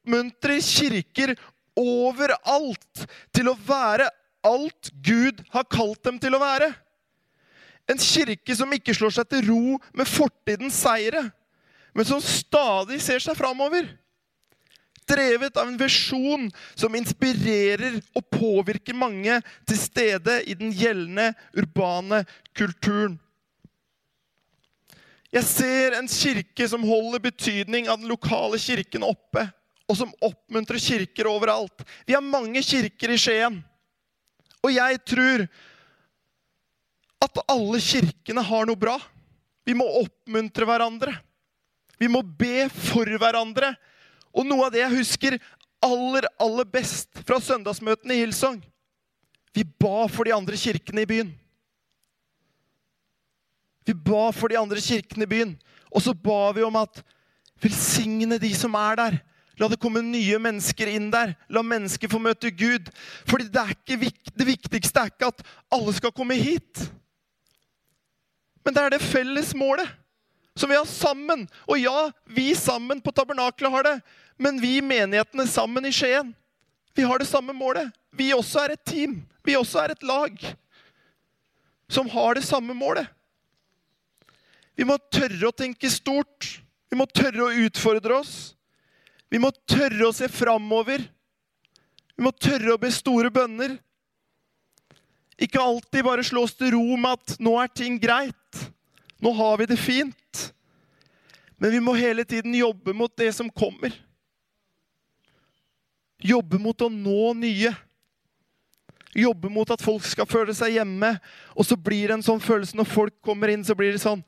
oppmuntrer 0.07 0.61
kirker 0.63 1.35
overalt 1.77 3.07
til 3.35 3.51
å 3.51 3.59
være 3.67 4.09
alt 4.47 4.93
Gud 5.03 5.43
har 5.51 5.67
kalt 5.67 6.05
dem 6.07 6.21
til 6.23 6.37
å 6.37 6.41
være. 6.41 6.71
En 7.91 7.99
kirke 7.99 8.55
som 8.57 8.73
ikke 8.73 8.95
slår 8.95 9.19
seg 9.19 9.29
til 9.31 9.51
ro 9.51 9.77
med 9.95 10.09
fortidens 10.09 10.79
seire, 10.79 11.27
men 11.95 12.07
som 12.07 12.23
stadig 12.23 13.01
ser 13.03 13.23
seg 13.23 13.37
framover. 13.39 13.89
Drevet 15.07 15.59
av 15.59 15.69
en 15.69 15.79
visjon 15.79 16.49
som 16.75 16.95
inspirerer 16.99 18.01
og 18.17 18.25
påvirker 18.31 18.95
mange 18.95 19.39
til 19.67 19.79
stede 19.79 20.41
i 20.51 20.57
den 20.59 20.73
gjeldende 20.75 21.31
urbane 21.55 22.25
kulturen. 22.59 23.15
Jeg 25.31 25.47
ser 25.47 25.95
en 25.99 26.09
kirke 26.11 26.67
som 26.71 26.87
holder 26.87 27.23
betydning 27.23 27.91
av 27.91 28.01
den 28.01 28.11
lokale 28.11 28.59
kirken 28.63 29.07
oppe 29.07 29.47
og 29.87 29.99
som 29.99 30.13
oppmuntrer 30.25 30.83
kirker 30.83 31.29
overalt. 31.31 31.85
Vi 32.07 32.15
har 32.17 32.25
mange 32.25 32.63
kirker 32.65 33.13
i 33.15 33.19
Skien. 33.21 33.61
Og 34.65 34.73
jeg 34.75 34.99
tror 35.07 35.47
at 37.23 37.43
alle 37.47 37.81
kirkene 37.83 38.43
har 38.45 38.67
noe 38.67 38.79
bra. 38.79 38.97
Vi 39.67 39.75
må 39.79 39.87
oppmuntre 40.03 40.67
hverandre. 40.69 41.15
Vi 41.99 42.11
må 42.11 42.23
be 42.23 42.67
for 42.73 43.09
hverandre. 43.19 43.73
Og 44.37 44.47
noe 44.47 44.67
av 44.67 44.75
det 44.75 44.83
jeg 44.83 44.97
husker 44.99 45.39
aller, 45.85 46.27
aller 46.43 46.69
best 46.69 47.23
fra 47.27 47.39
søndagsmøtene 47.41 48.17
i 48.17 48.23
Hilsong 48.25 48.59
Vi 49.55 49.63
ba 49.65 50.09
for 50.11 50.27
de 50.27 50.35
andre 50.35 50.59
kirkene 50.61 51.05
i 51.05 51.09
byen. 51.09 51.31
Vi 53.87 53.95
ba 53.95 54.29
for 54.35 54.51
de 54.51 54.59
andre 54.59 54.83
kirkene 54.83 55.25
i 55.25 55.31
byen. 55.31 55.55
Og 55.95 56.03
så 56.03 56.13
ba 56.13 56.51
vi 56.53 56.65
om 56.67 56.77
at 56.77 57.01
velsigne 57.63 58.37
de 58.43 58.51
som 58.59 58.75
er 58.77 58.99
der. 58.99 59.19
La 59.57 59.69
det 59.73 59.79
komme 59.81 60.03
nye 60.05 60.39
mennesker 60.43 60.91
inn 60.93 61.09
der. 61.13 61.33
La 61.49 61.63
mennesker 61.65 62.11
få 62.13 62.21
møte 62.21 62.51
Gud. 62.53 62.91
Fordi 63.29 63.49
det, 63.49 63.65
det 64.37 64.49
viktigste 64.49 65.03
er 65.03 65.13
ikke 65.13 65.31
at 65.33 65.45
alle 65.73 65.95
skal 65.97 66.13
komme 66.17 66.37
hit. 66.37 66.85
Men 68.67 68.77
det 68.77 68.83
er 68.83 68.97
det 68.97 69.05
felles 69.05 69.55
målet 69.57 69.89
som 70.57 70.71
vi 70.73 70.77
har 70.77 70.89
sammen. 70.89 71.47
Og 71.69 71.79
ja, 71.79 72.11
vi 72.25 72.51
sammen 72.57 73.01
på 73.01 73.13
tabernaklet 73.13 73.73
har 73.73 73.87
det. 73.87 73.97
Men 74.37 74.61
vi 74.61 74.81
menighetene 74.85 75.47
sammen 75.49 75.87
i 75.89 75.93
Skien, 75.95 76.35
vi 76.97 77.05
har 77.05 77.21
det 77.21 77.29
samme 77.29 77.53
målet. 77.57 77.93
Vi 78.17 78.33
også 78.33 78.65
er 78.65 78.75
et 78.75 78.85
team. 78.89 79.21
Vi 79.45 79.57
også 79.57 79.85
er 79.85 79.95
et 79.95 80.03
lag 80.05 80.33
som 81.89 82.09
har 82.11 82.35
det 82.35 82.45
samme 82.45 82.75
målet. 82.75 83.07
Vi 84.77 84.85
må 84.85 84.97
tørre 85.13 85.49
å 85.49 85.55
tenke 85.57 85.89
stort. 85.93 86.59
Vi 86.91 86.99
må 86.99 87.07
tørre 87.09 87.47
å 87.47 87.67
utfordre 87.69 88.21
oss. 88.21 88.56
Vi 89.33 89.41
må 89.43 89.51
tørre 89.69 90.09
å 90.09 90.15
se 90.15 90.29
framover. 90.31 91.03
Vi 92.17 92.25
må 92.25 92.33
tørre 92.33 92.75
å 92.75 92.81
be 92.81 92.91
store 92.95 93.31
bønner. 93.35 93.77
Ikke 95.37 95.61
alltid 95.61 96.07
bare 96.07 96.25
slå 96.25 96.47
oss 96.47 96.55
til 96.57 96.73
ro 96.73 96.97
med 96.97 97.19
at 97.19 97.37
nå 97.43 97.57
er 97.61 97.73
ting 97.73 97.99
greit. 98.01 98.61
Nå 99.21 99.33
har 99.37 99.59
vi 99.61 99.69
det 99.69 99.79
fint. 99.81 100.47
Men 101.61 101.73
vi 101.73 101.81
må 101.81 101.97
hele 101.97 102.25
tiden 102.25 102.55
jobbe 102.57 102.95
mot 102.97 103.13
det 103.17 103.33
som 103.37 103.51
kommer. 103.53 103.93
Jobbe 106.23 106.61
mot 106.61 106.81
å 106.81 106.89
nå 106.93 107.35
nye. 107.37 107.73
Jobbe 109.17 109.49
mot 109.53 109.71
at 109.73 109.85
folk 109.85 110.05
skal 110.09 110.29
føle 110.29 110.57
seg 110.57 110.77
hjemme. 110.77 111.15
Og 111.57 111.69
så 111.69 111.77
blir 111.77 112.09
det 112.09 112.19
en 112.19 112.27
sånn 112.27 112.41
følelse 112.41 112.77
når 112.77 112.89
folk 112.89 113.17
kommer 113.25 113.53
inn, 113.53 113.65
så 113.65 113.77
blir 113.77 113.97
det 113.97 114.05
sånn 114.05 114.25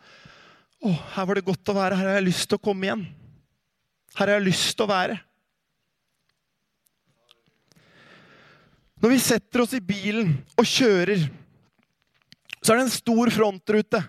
Å, 0.79 0.93
her 1.17 1.25
var 1.27 1.35
det 1.35 1.49
godt 1.49 1.73
å 1.73 1.75
være. 1.75 1.97
Her 1.99 2.07
har 2.13 2.21
jeg 2.21 2.29
lyst 2.29 2.47
til 2.47 2.61
å 2.61 2.63
komme 2.63 2.87
igjen. 2.87 3.09
Her 4.17 4.27
har 4.27 4.39
jeg 4.39 4.49
lyst 4.49 4.77
til 4.77 4.87
å 4.87 4.91
være. 4.91 5.19
Når 8.99 9.13
vi 9.15 9.19
setter 9.23 9.63
oss 9.63 9.77
i 9.77 9.85
bilen 9.85 10.33
og 10.59 10.67
kjører, 10.67 11.29
så 12.59 12.73
er 12.73 12.81
det 12.81 12.87
en 12.89 12.97
stor 12.97 13.31
frontrute. 13.31 14.01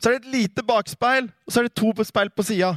Så 0.00 0.08
er 0.08 0.16
det 0.16 0.20
et 0.24 0.34
lite 0.34 0.64
bakspeil, 0.64 1.28
og 1.44 1.52
så 1.52 1.60
er 1.60 1.68
det 1.68 1.76
to 1.76 1.92
speil 2.04 2.32
på 2.32 2.44
sida. 2.44 2.74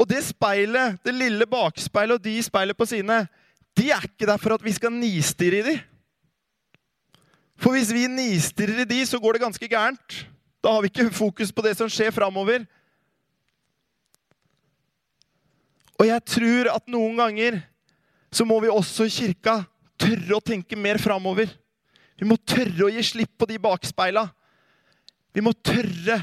Og 0.00 0.08
det 0.08 0.22
speilet, 0.24 0.96
det 1.04 1.12
lille 1.12 1.44
bakspeilet 1.48 2.16
og 2.16 2.24
de 2.24 2.38
speilene 2.40 2.76
på 2.76 2.88
sidene, 2.88 3.24
de 3.76 3.90
er 3.92 4.04
ikke 4.08 4.28
der 4.28 4.40
for 4.40 4.56
at 4.56 4.64
vi 4.64 4.72
skal 4.72 4.92
nistirre 4.94 5.60
i 5.60 5.66
de. 5.66 5.74
For 7.60 7.76
hvis 7.76 7.92
vi 7.92 8.06
nistirrer 8.08 8.80
i 8.82 8.88
de, 8.88 9.00
så 9.06 9.20
går 9.20 9.36
det 9.36 9.42
ganske 9.44 9.68
gærent. 9.68 10.22
Da 10.60 10.74
har 10.74 10.84
vi 10.84 10.90
ikke 10.92 11.10
fokus 11.14 11.52
på 11.52 11.64
det 11.64 11.74
som 11.78 11.88
skjer 11.90 12.12
framover. 12.12 12.66
Og 16.00 16.08
jeg 16.08 16.24
tror 16.32 16.70
at 16.72 16.86
noen 16.88 17.16
ganger 17.20 17.60
så 18.32 18.46
må 18.48 18.60
vi 18.62 18.72
også 18.72 19.08
i 19.08 19.12
kirka 19.12 19.60
tørre 20.00 20.36
å 20.36 20.44
tenke 20.44 20.78
mer 20.78 21.00
framover. 21.02 21.50
Vi 22.20 22.28
må 22.28 22.36
tørre 22.36 22.86
å 22.86 22.92
gi 22.92 23.02
slipp 23.04 23.32
på 23.40 23.48
de 23.48 23.58
bakspeila. 23.60 24.26
Vi 25.32 25.44
må 25.44 25.52
tørre 25.56 26.20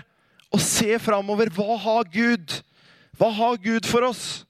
å 0.53 0.59
se 0.61 0.97
framover. 1.01 1.51
Hva 1.53 1.77
har 1.81 2.09
Gud? 2.13 2.59
Hva 3.17 3.31
har 3.33 3.57
Gud 3.61 3.87
for 3.89 4.05
oss? 4.07 4.43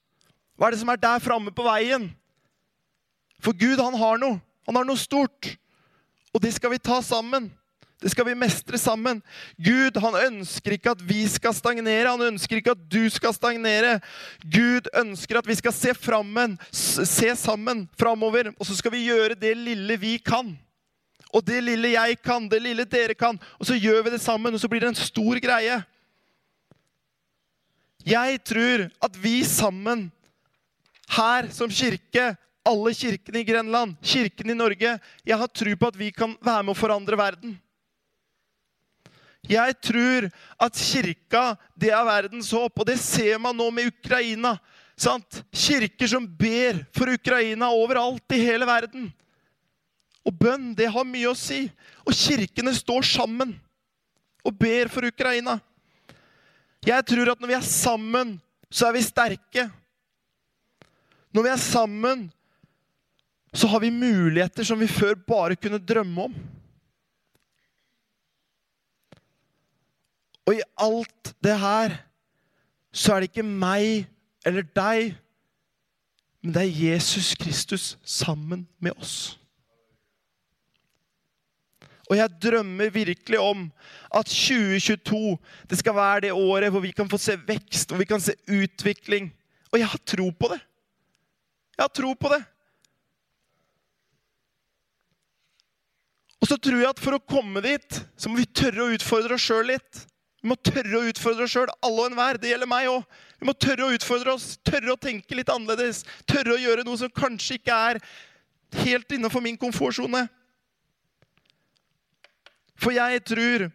Hva 0.58 0.67
er 0.67 0.75
det 0.75 0.82
som 0.82 0.91
er 0.91 1.00
der 1.00 1.24
framme 1.24 1.53
på 1.56 1.65
veien? 1.67 2.10
For 3.44 3.56
Gud, 3.56 3.79
han 3.79 3.96
har 4.00 4.20
noe. 4.22 4.39
Han 4.67 4.79
har 4.79 4.88
noe 4.88 5.00
stort. 5.00 5.53
Og 6.34 6.44
det 6.44 6.51
skal 6.56 6.74
vi 6.74 6.82
ta 6.84 7.00
sammen. 7.06 7.48
Det 7.98 8.12
skal 8.13 8.27
vi 8.27 8.36
mestre 8.38 8.77
sammen. 8.77 9.24
Gud 9.58 9.98
han 9.98 10.16
ønsker 10.27 10.75
ikke 10.75 10.94
at 10.94 11.01
vi 11.01 11.24
skal 11.32 11.56
stagnere. 11.58 12.12
Han 12.12 12.27
ønsker 12.30 12.60
ikke 12.60 12.75
at 12.75 12.86
du 12.94 13.10
skal 13.10 13.34
stagnere. 13.34 13.98
Gud 14.46 14.89
ønsker 14.94 15.39
at 15.39 15.50
vi 15.50 15.58
skal 15.58 15.74
se 15.74 15.96
frammen, 15.98 16.60
se 16.72 17.34
sammen 17.39 17.88
framover. 17.98 18.51
Og 18.60 18.70
så 18.70 18.77
skal 18.77 18.94
vi 18.94 19.08
gjøre 19.08 19.39
det 19.39 19.56
lille 19.58 19.98
vi 19.98 20.18
kan. 20.22 20.54
Og 21.34 21.44
det 21.46 21.60
lille 21.66 21.96
jeg 21.96 22.22
kan, 22.22 22.46
det 22.50 22.62
lille 22.62 22.86
dere 22.86 23.18
kan. 23.18 23.39
Og 23.58 23.66
så 23.66 23.75
gjør 23.75 24.06
vi 24.06 24.13
det 24.13 24.22
sammen, 24.22 24.54
og 24.54 24.62
så 24.62 24.70
blir 24.70 24.86
det 24.86 24.94
en 24.94 25.01
stor 25.01 25.42
greie. 25.42 25.82
Jeg 28.08 28.39
tror 28.45 28.88
at 29.04 29.17
vi 29.19 29.41
sammen, 29.43 30.08
her 31.17 31.50
som 31.52 31.71
kirke, 31.71 32.36
alle 32.67 32.93
kirkene 32.93 33.41
i 33.41 33.48
Grenland, 33.48 33.95
kirken 34.04 34.52
i 34.52 34.56
Norge 34.56 34.98
Jeg 35.26 35.38
har 35.39 35.48
tro 35.48 35.76
på 35.80 35.88
at 35.88 35.98
vi 36.00 36.12
kan 36.12 36.36
være 36.43 36.63
med 36.63 36.76
å 36.76 36.78
forandre 36.78 37.17
verden. 37.19 37.56
Jeg 39.47 39.78
tror 39.84 40.28
at 40.65 40.80
kirka, 40.82 41.43
det 41.78 41.91
er 41.93 42.08
verdens 42.08 42.50
håp, 42.52 42.80
og 42.82 42.88
det 42.89 42.97
ser 43.00 43.38
man 43.39 43.56
nå 43.56 43.69
med 43.71 43.91
Ukraina. 43.93 44.58
Sant? 44.97 45.43
Kirker 45.54 46.10
som 46.10 46.26
ber 46.26 46.82
for 46.95 47.13
Ukraina 47.13 47.69
overalt 47.69 48.36
i 48.36 48.41
hele 48.41 48.67
verden. 48.67 49.12
Og 50.28 50.36
bønn, 50.36 50.73
det 50.76 50.89
har 50.91 51.08
mye 51.08 51.30
å 51.32 51.38
si. 51.38 51.67
Og 52.04 52.15
kirkene 52.17 52.73
står 52.76 53.06
sammen 53.08 53.54
og 54.43 54.56
ber 54.60 54.91
for 54.91 55.08
Ukraina. 55.08 55.58
Jeg 56.88 57.06
tror 57.08 57.32
at 57.32 57.39
når 57.41 57.52
vi 57.52 57.58
er 57.58 57.67
sammen, 57.67 58.36
så 58.71 58.88
er 58.88 58.97
vi 58.97 59.06
sterke. 59.06 59.67
Når 61.36 61.45
vi 61.45 61.52
er 61.52 61.62
sammen, 61.62 62.28
så 63.54 63.69
har 63.71 63.82
vi 63.84 63.91
muligheter 63.93 64.67
som 64.67 64.80
vi 64.80 64.89
før 64.91 65.15
bare 65.28 65.58
kunne 65.60 65.80
drømme 65.80 66.28
om. 66.30 66.38
Og 70.47 70.55
i 70.55 70.63
alt 70.79 71.33
det 71.43 71.57
her 71.60 71.97
så 72.95 73.13
er 73.13 73.21
det 73.21 73.31
ikke 73.31 73.45
meg 73.45 74.07
eller 74.47 74.63
deg, 74.75 75.17
men 76.41 76.53
det 76.55 76.63
er 76.63 76.79
Jesus 76.88 77.33
Kristus 77.36 77.97
sammen 78.07 78.63
med 78.79 78.95
oss. 78.95 79.36
Og 82.07 82.15
jeg 82.15 82.38
drømmer 82.39 82.93
virkelig 82.95 83.39
om 83.43 83.65
at 84.15 84.29
2022 84.31 85.36
det 85.69 85.79
skal 85.81 85.95
være 85.97 86.21
det 86.29 86.31
året 86.31 86.71
hvor 86.71 86.83
vi 86.86 86.93
kan 86.95 87.10
få 87.12 87.19
se 87.19 87.36
vekst, 87.47 87.91
hvor 87.91 87.99
vi 87.99 88.07
kan 88.07 88.23
se 88.23 88.38
utvikling. 88.47 89.33
Og 89.73 89.81
jeg 89.81 89.91
har 89.91 90.03
tro 90.07 90.29
på 90.31 90.53
det. 90.53 90.62
Jeg 91.75 91.83
har 91.83 91.91
tro 91.91 92.13
på 92.13 92.31
det. 92.31 92.39
Og 96.39 96.47
så 96.47 96.55
tror 96.57 96.79
jeg 96.79 96.89
at 96.89 97.01
for 97.03 97.17
å 97.17 97.25
komme 97.27 97.62
dit, 97.65 97.99
så 98.15 98.29
må 98.29 98.39
vi 98.39 98.47
tørre 98.55 98.86
å 98.86 98.93
utfordre 98.95 99.36
oss 99.36 99.43
sjøl 99.43 99.73
litt. 99.73 100.07
Vi 100.43 100.52
må 100.52 100.58
tørre 100.62 101.00
å 101.00 101.08
utfordre 101.10 101.47
oss 101.47 101.54
sjøl, 101.56 101.71
alle 101.84 102.04
og 102.04 102.12
enhver. 102.12 102.38
Det 102.38 102.52
gjelder 102.52 102.69
meg 102.69 102.89
òg. 102.91 103.06
Vi 103.41 103.47
må 103.50 103.56
tørre 103.58 103.88
å 103.88 103.93
utfordre 103.95 104.36
oss, 104.38 104.52
tørre 104.65 104.93
å 104.93 105.00
tenke 105.02 105.38
litt 105.38 105.50
annerledes. 105.50 106.04
Tørre 106.30 106.56
å 106.56 106.62
gjøre 106.62 106.86
noe 106.86 107.00
som 107.02 107.13
kanskje 107.13 107.58
ikke 107.58 107.78
er 107.91 108.02
helt 108.84 109.15
innenfor 109.15 109.43
min 109.43 109.58
komfortsone. 109.60 110.28
For 112.78 112.93
jeg 112.93 113.23
tror 113.26 113.67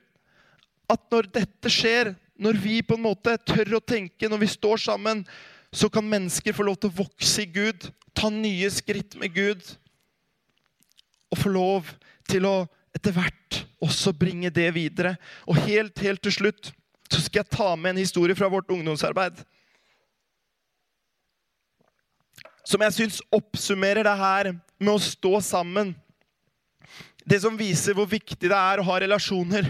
at 0.93 1.07
når 1.11 1.31
dette 1.35 1.73
skjer, 1.73 2.13
når 2.39 2.59
vi 2.63 2.79
på 2.87 2.97
en 2.99 3.07
måte 3.09 3.35
tør 3.47 3.79
å 3.79 3.83
tenke, 3.83 4.29
når 4.31 4.45
vi 4.45 4.51
står 4.55 4.83
sammen, 4.85 5.25
så 5.73 5.89
kan 5.91 6.07
mennesker 6.07 6.55
få 6.55 6.67
lov 6.69 6.79
til 6.79 6.93
å 6.93 7.01
vokse 7.03 7.43
i 7.43 7.51
Gud, 7.51 7.89
ta 8.15 8.29
nye 8.31 8.69
skritt 8.71 9.17
med 9.19 9.35
Gud. 9.35 9.63
Og 11.33 11.41
få 11.41 11.53
lov 11.53 11.91
til 12.29 12.47
å 12.47 12.57
etter 12.97 13.15
hvert 13.17 13.63
også 13.83 14.13
bringe 14.17 14.51
det 14.53 14.69
videre. 14.77 15.17
Og 15.49 15.59
helt, 15.67 15.99
helt 16.05 16.23
til 16.23 16.35
slutt 16.35 16.73
så 17.13 17.21
skal 17.21 17.43
jeg 17.43 17.53
ta 17.53 17.73
med 17.77 17.93
en 17.93 18.01
historie 18.01 18.37
fra 18.37 18.49
vårt 18.49 18.71
ungdomsarbeid. 18.73 19.43
Som 22.65 22.85
jeg 22.87 22.97
syns 22.97 23.19
oppsummerer 23.35 24.07
det 24.07 24.15
her 24.17 24.53
med 24.55 24.93
å 24.95 25.03
stå 25.03 25.35
sammen. 25.45 25.93
Det 27.27 27.43
som 27.43 27.59
viser 27.59 27.97
hvor 27.97 28.09
viktig 28.09 28.49
det 28.49 28.57
er 28.57 28.81
å 28.81 28.87
ha 28.87 29.01
relasjoner. 29.03 29.69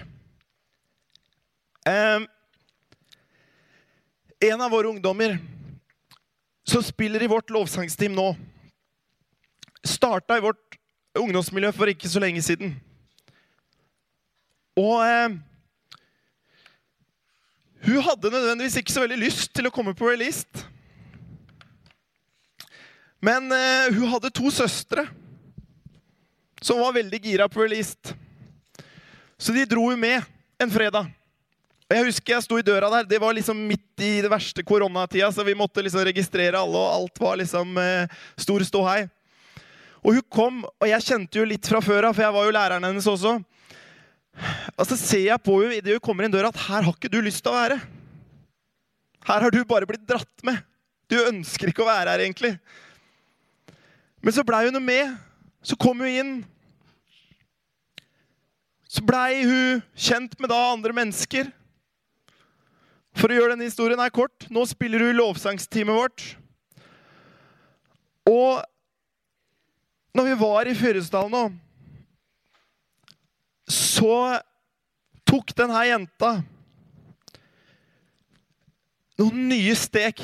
Eh, 1.89 2.29
en 4.53 4.63
av 4.63 4.71
våre 4.71 4.93
ungdommer 4.93 5.37
som 6.69 6.83
spiller 6.85 7.25
i 7.25 7.31
vårt 7.31 7.51
lovsangsteam 7.51 8.15
nå, 8.15 8.29
starta 9.83 10.39
i 10.39 10.45
vårt 10.45 10.79
ungdomsmiljø 11.19 11.73
for 11.75 11.91
ikke 11.91 12.11
så 12.11 12.23
lenge 12.23 12.43
siden. 12.45 12.77
Og 14.79 15.03
eh, 15.05 15.35
hun 17.83 18.05
hadde 18.07 18.31
nødvendigvis 18.31 18.79
ikke 18.81 18.95
så 18.95 19.03
veldig 19.03 19.19
lyst 19.21 19.51
til 19.53 19.69
å 19.69 19.75
komme 19.75 19.93
på 19.97 20.09
release. 20.09 20.47
Men 23.23 23.51
eh, 23.53 23.93
hun 23.95 24.09
hadde 24.11 24.33
to 24.35 24.51
søstre 24.55 25.07
som 26.63 26.81
var 26.81 26.95
veldig 26.95 27.21
gira 27.23 27.49
på 27.51 27.65
release. 27.65 28.15
Så 29.39 29.53
de 29.53 29.67
dro 29.67 29.89
hun 29.91 30.01
med 30.01 30.23
en 30.63 30.71
fredag. 30.71 31.11
Og 31.91 31.97
Jeg 31.99 32.07
husker 32.07 32.33
jeg 32.37 32.45
sto 32.47 32.57
i 32.57 32.65
døra 32.65 32.89
der. 32.95 33.09
Det 33.11 33.19
var 33.21 33.35
liksom 33.37 33.59
midt 33.69 34.01
i 34.01 34.23
det 34.25 34.31
verste 34.31 34.63
koronatida, 34.65 35.29
så 35.35 35.45
vi 35.45 35.59
måtte 35.59 35.83
liksom 35.85 36.07
registrere 36.07 36.57
alle, 36.57 36.79
og 36.79 36.95
alt 36.95 37.21
var 37.21 37.37
liksom 37.43 37.77
eh, 37.83 38.15
stor 38.41 38.65
ståhei. 38.65 39.03
Og 40.03 40.17
hun 40.17 40.25
kom, 40.33 40.63
og 40.65 40.87
jeg 40.89 41.05
kjente 41.05 41.39
jo 41.43 41.45
litt 41.47 41.67
fra 41.69 41.83
før 41.85 42.09
av, 42.09 42.15
for 42.17 42.25
jeg 42.25 42.35
var 42.39 42.47
jo 42.47 42.55
læreren 42.57 42.87
hennes 42.89 43.11
også. 43.11 43.37
Og 44.79 44.87
så 44.89 44.97
ser 44.97 45.27
jeg 45.27 45.45
på 45.45 45.59
henne 45.61 45.79
idet 45.79 45.97
hun 45.99 46.05
kommer 46.05 46.27
inn 46.27 46.33
døra, 46.33 46.51
at 46.53 46.63
her 46.69 46.87
har 46.87 46.95
ikke 46.95 47.11
du 47.13 47.21
lyst 47.25 47.43
til 47.45 47.53
å 47.53 47.59
være. 47.59 47.81
Her 49.29 49.45
har 49.45 49.55
du 49.55 49.61
bare 49.69 49.87
blitt 49.87 50.07
dratt 50.09 50.47
med. 50.47 50.63
Du 51.11 51.19
ønsker 51.21 51.71
ikke 51.71 51.85
å 51.85 51.91
være 51.91 52.15
her, 52.15 52.25
egentlig. 52.25 52.57
Men 54.23 54.35
så 54.35 54.45
blei 54.47 54.65
hun 54.69 54.81
med. 54.83 55.13
Så 55.63 55.77
kom 55.79 56.01
hun 56.03 56.11
inn. 56.11 56.33
Så 58.89 59.05
blei 59.07 59.45
hun 59.47 59.83
kjent 59.95 60.35
med 60.41 60.51
da 60.51 60.59
andre 60.73 60.95
mennesker. 60.97 61.51
For 63.17 63.29
å 63.29 63.37
gjøre 63.37 63.55
denne 63.55 63.69
historien 63.69 64.01
her 64.01 64.13
kort, 64.15 64.49
nå 64.51 64.65
spiller 64.69 65.05
hun 65.05 65.19
lovsangsteamet 65.19 65.97
vårt. 65.97 66.25
Og 68.29 68.63
når 70.17 70.29
vi 70.29 70.39
var 70.41 70.69
i 70.69 70.77
Fyresdal 70.77 71.31
nå, 71.33 71.47
så 74.03 74.15
tok 75.29 75.53
denne 75.55 75.83
jenta 75.87 76.33
noen 79.21 79.45
nye 79.53 79.75
steg. 79.79 80.19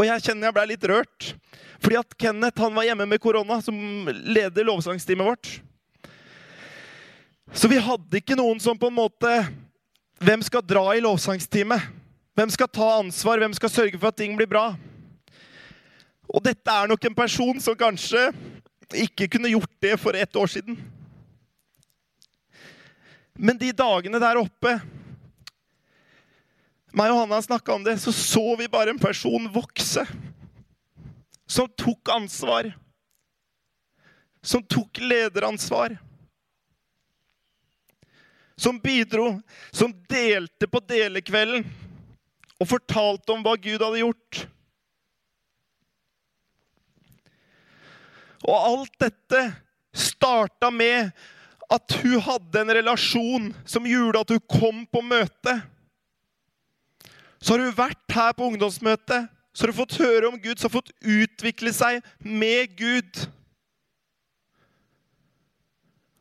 Og 0.00 0.06
jeg 0.06 0.22
kjenner 0.24 0.48
jeg 0.48 0.56
ble 0.56 0.64
litt 0.70 0.86
rørt. 0.88 1.32
Fordi 1.80 1.98
at 2.00 2.14
Kenneth 2.20 2.62
han 2.64 2.72
var 2.76 2.86
hjemme 2.86 3.04
med 3.08 3.20
korona, 3.20 3.58
som 3.60 3.76
leder 4.08 4.64
lovsangsteamet 4.64 5.28
vårt. 5.28 5.50
Så 7.52 7.68
vi 7.68 7.80
hadde 7.82 8.20
ikke 8.20 8.38
noen 8.38 8.60
som 8.62 8.78
på 8.78 8.88
en 8.88 8.96
måte 9.00 9.32
Hvem 10.20 10.42
skal 10.44 10.60
dra 10.60 10.82
i 10.92 11.00
lovsangsteamet? 11.00 11.86
Hvem 12.36 12.50
skal 12.52 12.68
ta 12.68 12.88
ansvar? 12.98 13.40
Hvem 13.40 13.54
skal 13.56 13.72
sørge 13.72 13.96
for 13.96 14.12
at 14.12 14.18
ting 14.20 14.34
blir 14.36 14.48
bra? 14.48 14.66
Og 16.28 16.44
dette 16.44 16.72
er 16.72 16.90
nok 16.92 17.06
en 17.08 17.16
person 17.16 17.56
som 17.64 17.76
kanskje 17.76 18.26
ikke 19.00 19.30
kunne 19.32 19.52
gjort 19.52 19.72
det 19.80 19.94
for 20.00 20.16
ett 20.16 20.36
år 20.36 20.52
siden. 20.52 20.76
Men 23.40 23.56
de 23.56 23.70
dagene 23.72 24.20
der 24.20 24.40
oppe 24.40 24.74
meg 26.90 27.12
og 27.12 27.20
Hanna 27.20 27.38
snakka 27.42 27.76
om 27.76 27.84
det, 27.86 27.96
så 28.02 28.12
så 28.12 28.42
vi 28.58 28.66
bare 28.68 28.90
en 28.90 28.98
person 28.98 29.46
vokse. 29.54 30.02
Som 31.46 31.68
tok 31.78 32.10
ansvar. 32.10 32.72
Som 34.42 34.64
tok 34.66 34.98
lederansvar. 34.98 35.94
Som 38.58 38.80
bidro, 38.82 39.38
som 39.70 39.94
delte 40.10 40.66
på 40.68 40.82
delekvelden 40.84 41.64
og 42.60 42.68
fortalte 42.68 43.32
om 43.32 43.46
hva 43.46 43.54
Gud 43.56 43.80
hadde 43.80 44.02
gjort. 44.02 44.42
Og 48.44 48.56
alt 48.56 48.98
dette 49.00 49.44
starta 49.96 50.68
med 50.74 51.08
at 51.70 51.98
hun 52.02 52.18
hadde 52.26 52.60
en 52.60 52.72
relasjon 52.74 53.50
som 53.68 53.86
gjorde 53.86 54.22
at 54.24 54.32
hun 54.34 54.42
kom 54.50 54.80
på 54.90 55.02
møte. 55.06 55.54
Så 57.40 57.54
har 57.54 57.62
hun 57.62 57.76
vært 57.76 58.16
her 58.16 58.34
på 58.36 58.48
ungdomsmøtet, 58.50 59.28
så 59.54 59.64
har 59.64 59.72
hun 59.72 59.78
fått 59.78 60.00
høre 60.02 60.28
om 60.28 60.38
Gud, 60.42 60.58
så 60.58 60.66
har 60.66 60.74
hun 60.74 60.80
fått 60.80 60.92
utvikle 61.00 61.72
seg 61.74 62.02
med 62.26 62.74
Gud. 62.78 63.22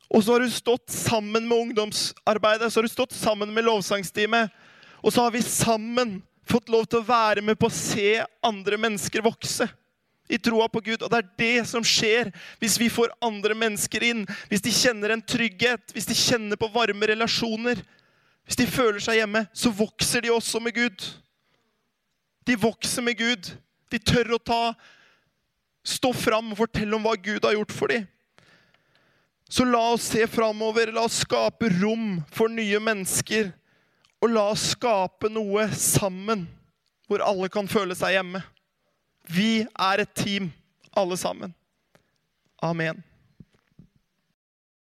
Og 0.10 0.24
så 0.24 0.36
har 0.36 0.46
hun 0.46 0.54
stått 0.54 0.94
sammen 0.94 1.50
med 1.50 1.66
ungdomsarbeidet, 1.66 2.70
så 2.70 2.80
har 2.80 2.88
hun 2.88 2.96
stått 2.96 3.18
sammen 3.18 3.52
med 3.54 3.66
lovsangsteamet. 3.68 4.54
Og 5.02 5.14
så 5.14 5.26
har 5.26 5.34
vi 5.34 5.44
sammen 5.46 6.20
fått 6.50 6.70
lov 6.70 6.88
til 6.90 7.02
å 7.02 7.10
være 7.10 7.44
med 7.46 7.60
på 7.60 7.70
å 7.70 7.74
se 7.74 8.18
andre 8.46 8.80
mennesker 8.82 9.26
vokse 9.26 9.70
i 10.30 10.38
troa 10.38 10.68
på 10.70 10.82
Gud. 10.86 11.02
Og 11.02 11.10
det 11.10 11.20
er 11.20 11.30
det 11.42 11.68
som 11.70 11.86
skjer 11.86 12.30
hvis 12.62 12.78
vi 12.80 12.90
får 12.94 13.16
andre 13.26 13.58
mennesker 13.58 14.06
inn. 14.12 14.26
Hvis 14.52 14.64
de 14.66 14.74
kjenner 14.74 15.16
en 15.16 15.26
trygghet, 15.26 15.94
hvis 15.96 16.08
de 16.10 16.18
kjenner 16.18 16.60
på 16.60 16.70
varme 16.74 17.10
relasjoner. 17.10 17.82
Hvis 18.46 18.60
de 18.62 18.70
føler 18.70 19.02
seg 19.04 19.20
hjemme, 19.20 19.44
så 19.54 19.74
vokser 19.74 20.26
de 20.26 20.32
også 20.34 20.62
med 20.64 20.78
Gud. 20.78 21.08
De 22.46 22.56
vokser 22.58 23.06
med 23.06 23.18
Gud. 23.18 23.52
De 23.90 24.00
tør 24.02 24.36
å 24.38 24.42
ta, 24.42 24.62
stå 25.86 26.14
fram 26.14 26.54
og 26.54 26.62
fortelle 26.62 26.94
om 26.98 27.06
hva 27.06 27.16
Gud 27.18 27.46
har 27.46 27.58
gjort 27.58 27.74
for 27.74 27.94
dem. 27.94 28.06
Så 29.50 29.66
la 29.66 29.82
oss 29.96 30.12
se 30.14 30.28
framover. 30.30 30.94
La 30.94 31.08
oss 31.10 31.24
skape 31.26 31.72
rom 31.82 32.20
for 32.34 32.54
nye 32.54 32.78
mennesker. 32.82 33.50
Og 34.22 34.34
la 34.34 34.46
oss 34.54 34.72
skape 34.76 35.32
noe 35.34 35.66
sammen 35.74 36.46
hvor 37.10 37.24
alle 37.26 37.50
kan 37.50 37.66
føle 37.70 37.98
seg 37.98 38.14
hjemme. 38.14 38.44
Vi 39.30 39.62
er 39.62 40.02
et 40.02 40.14
team, 40.16 40.52
alle 40.98 41.18
sammen. 41.18 41.56
Amen. 42.62 43.04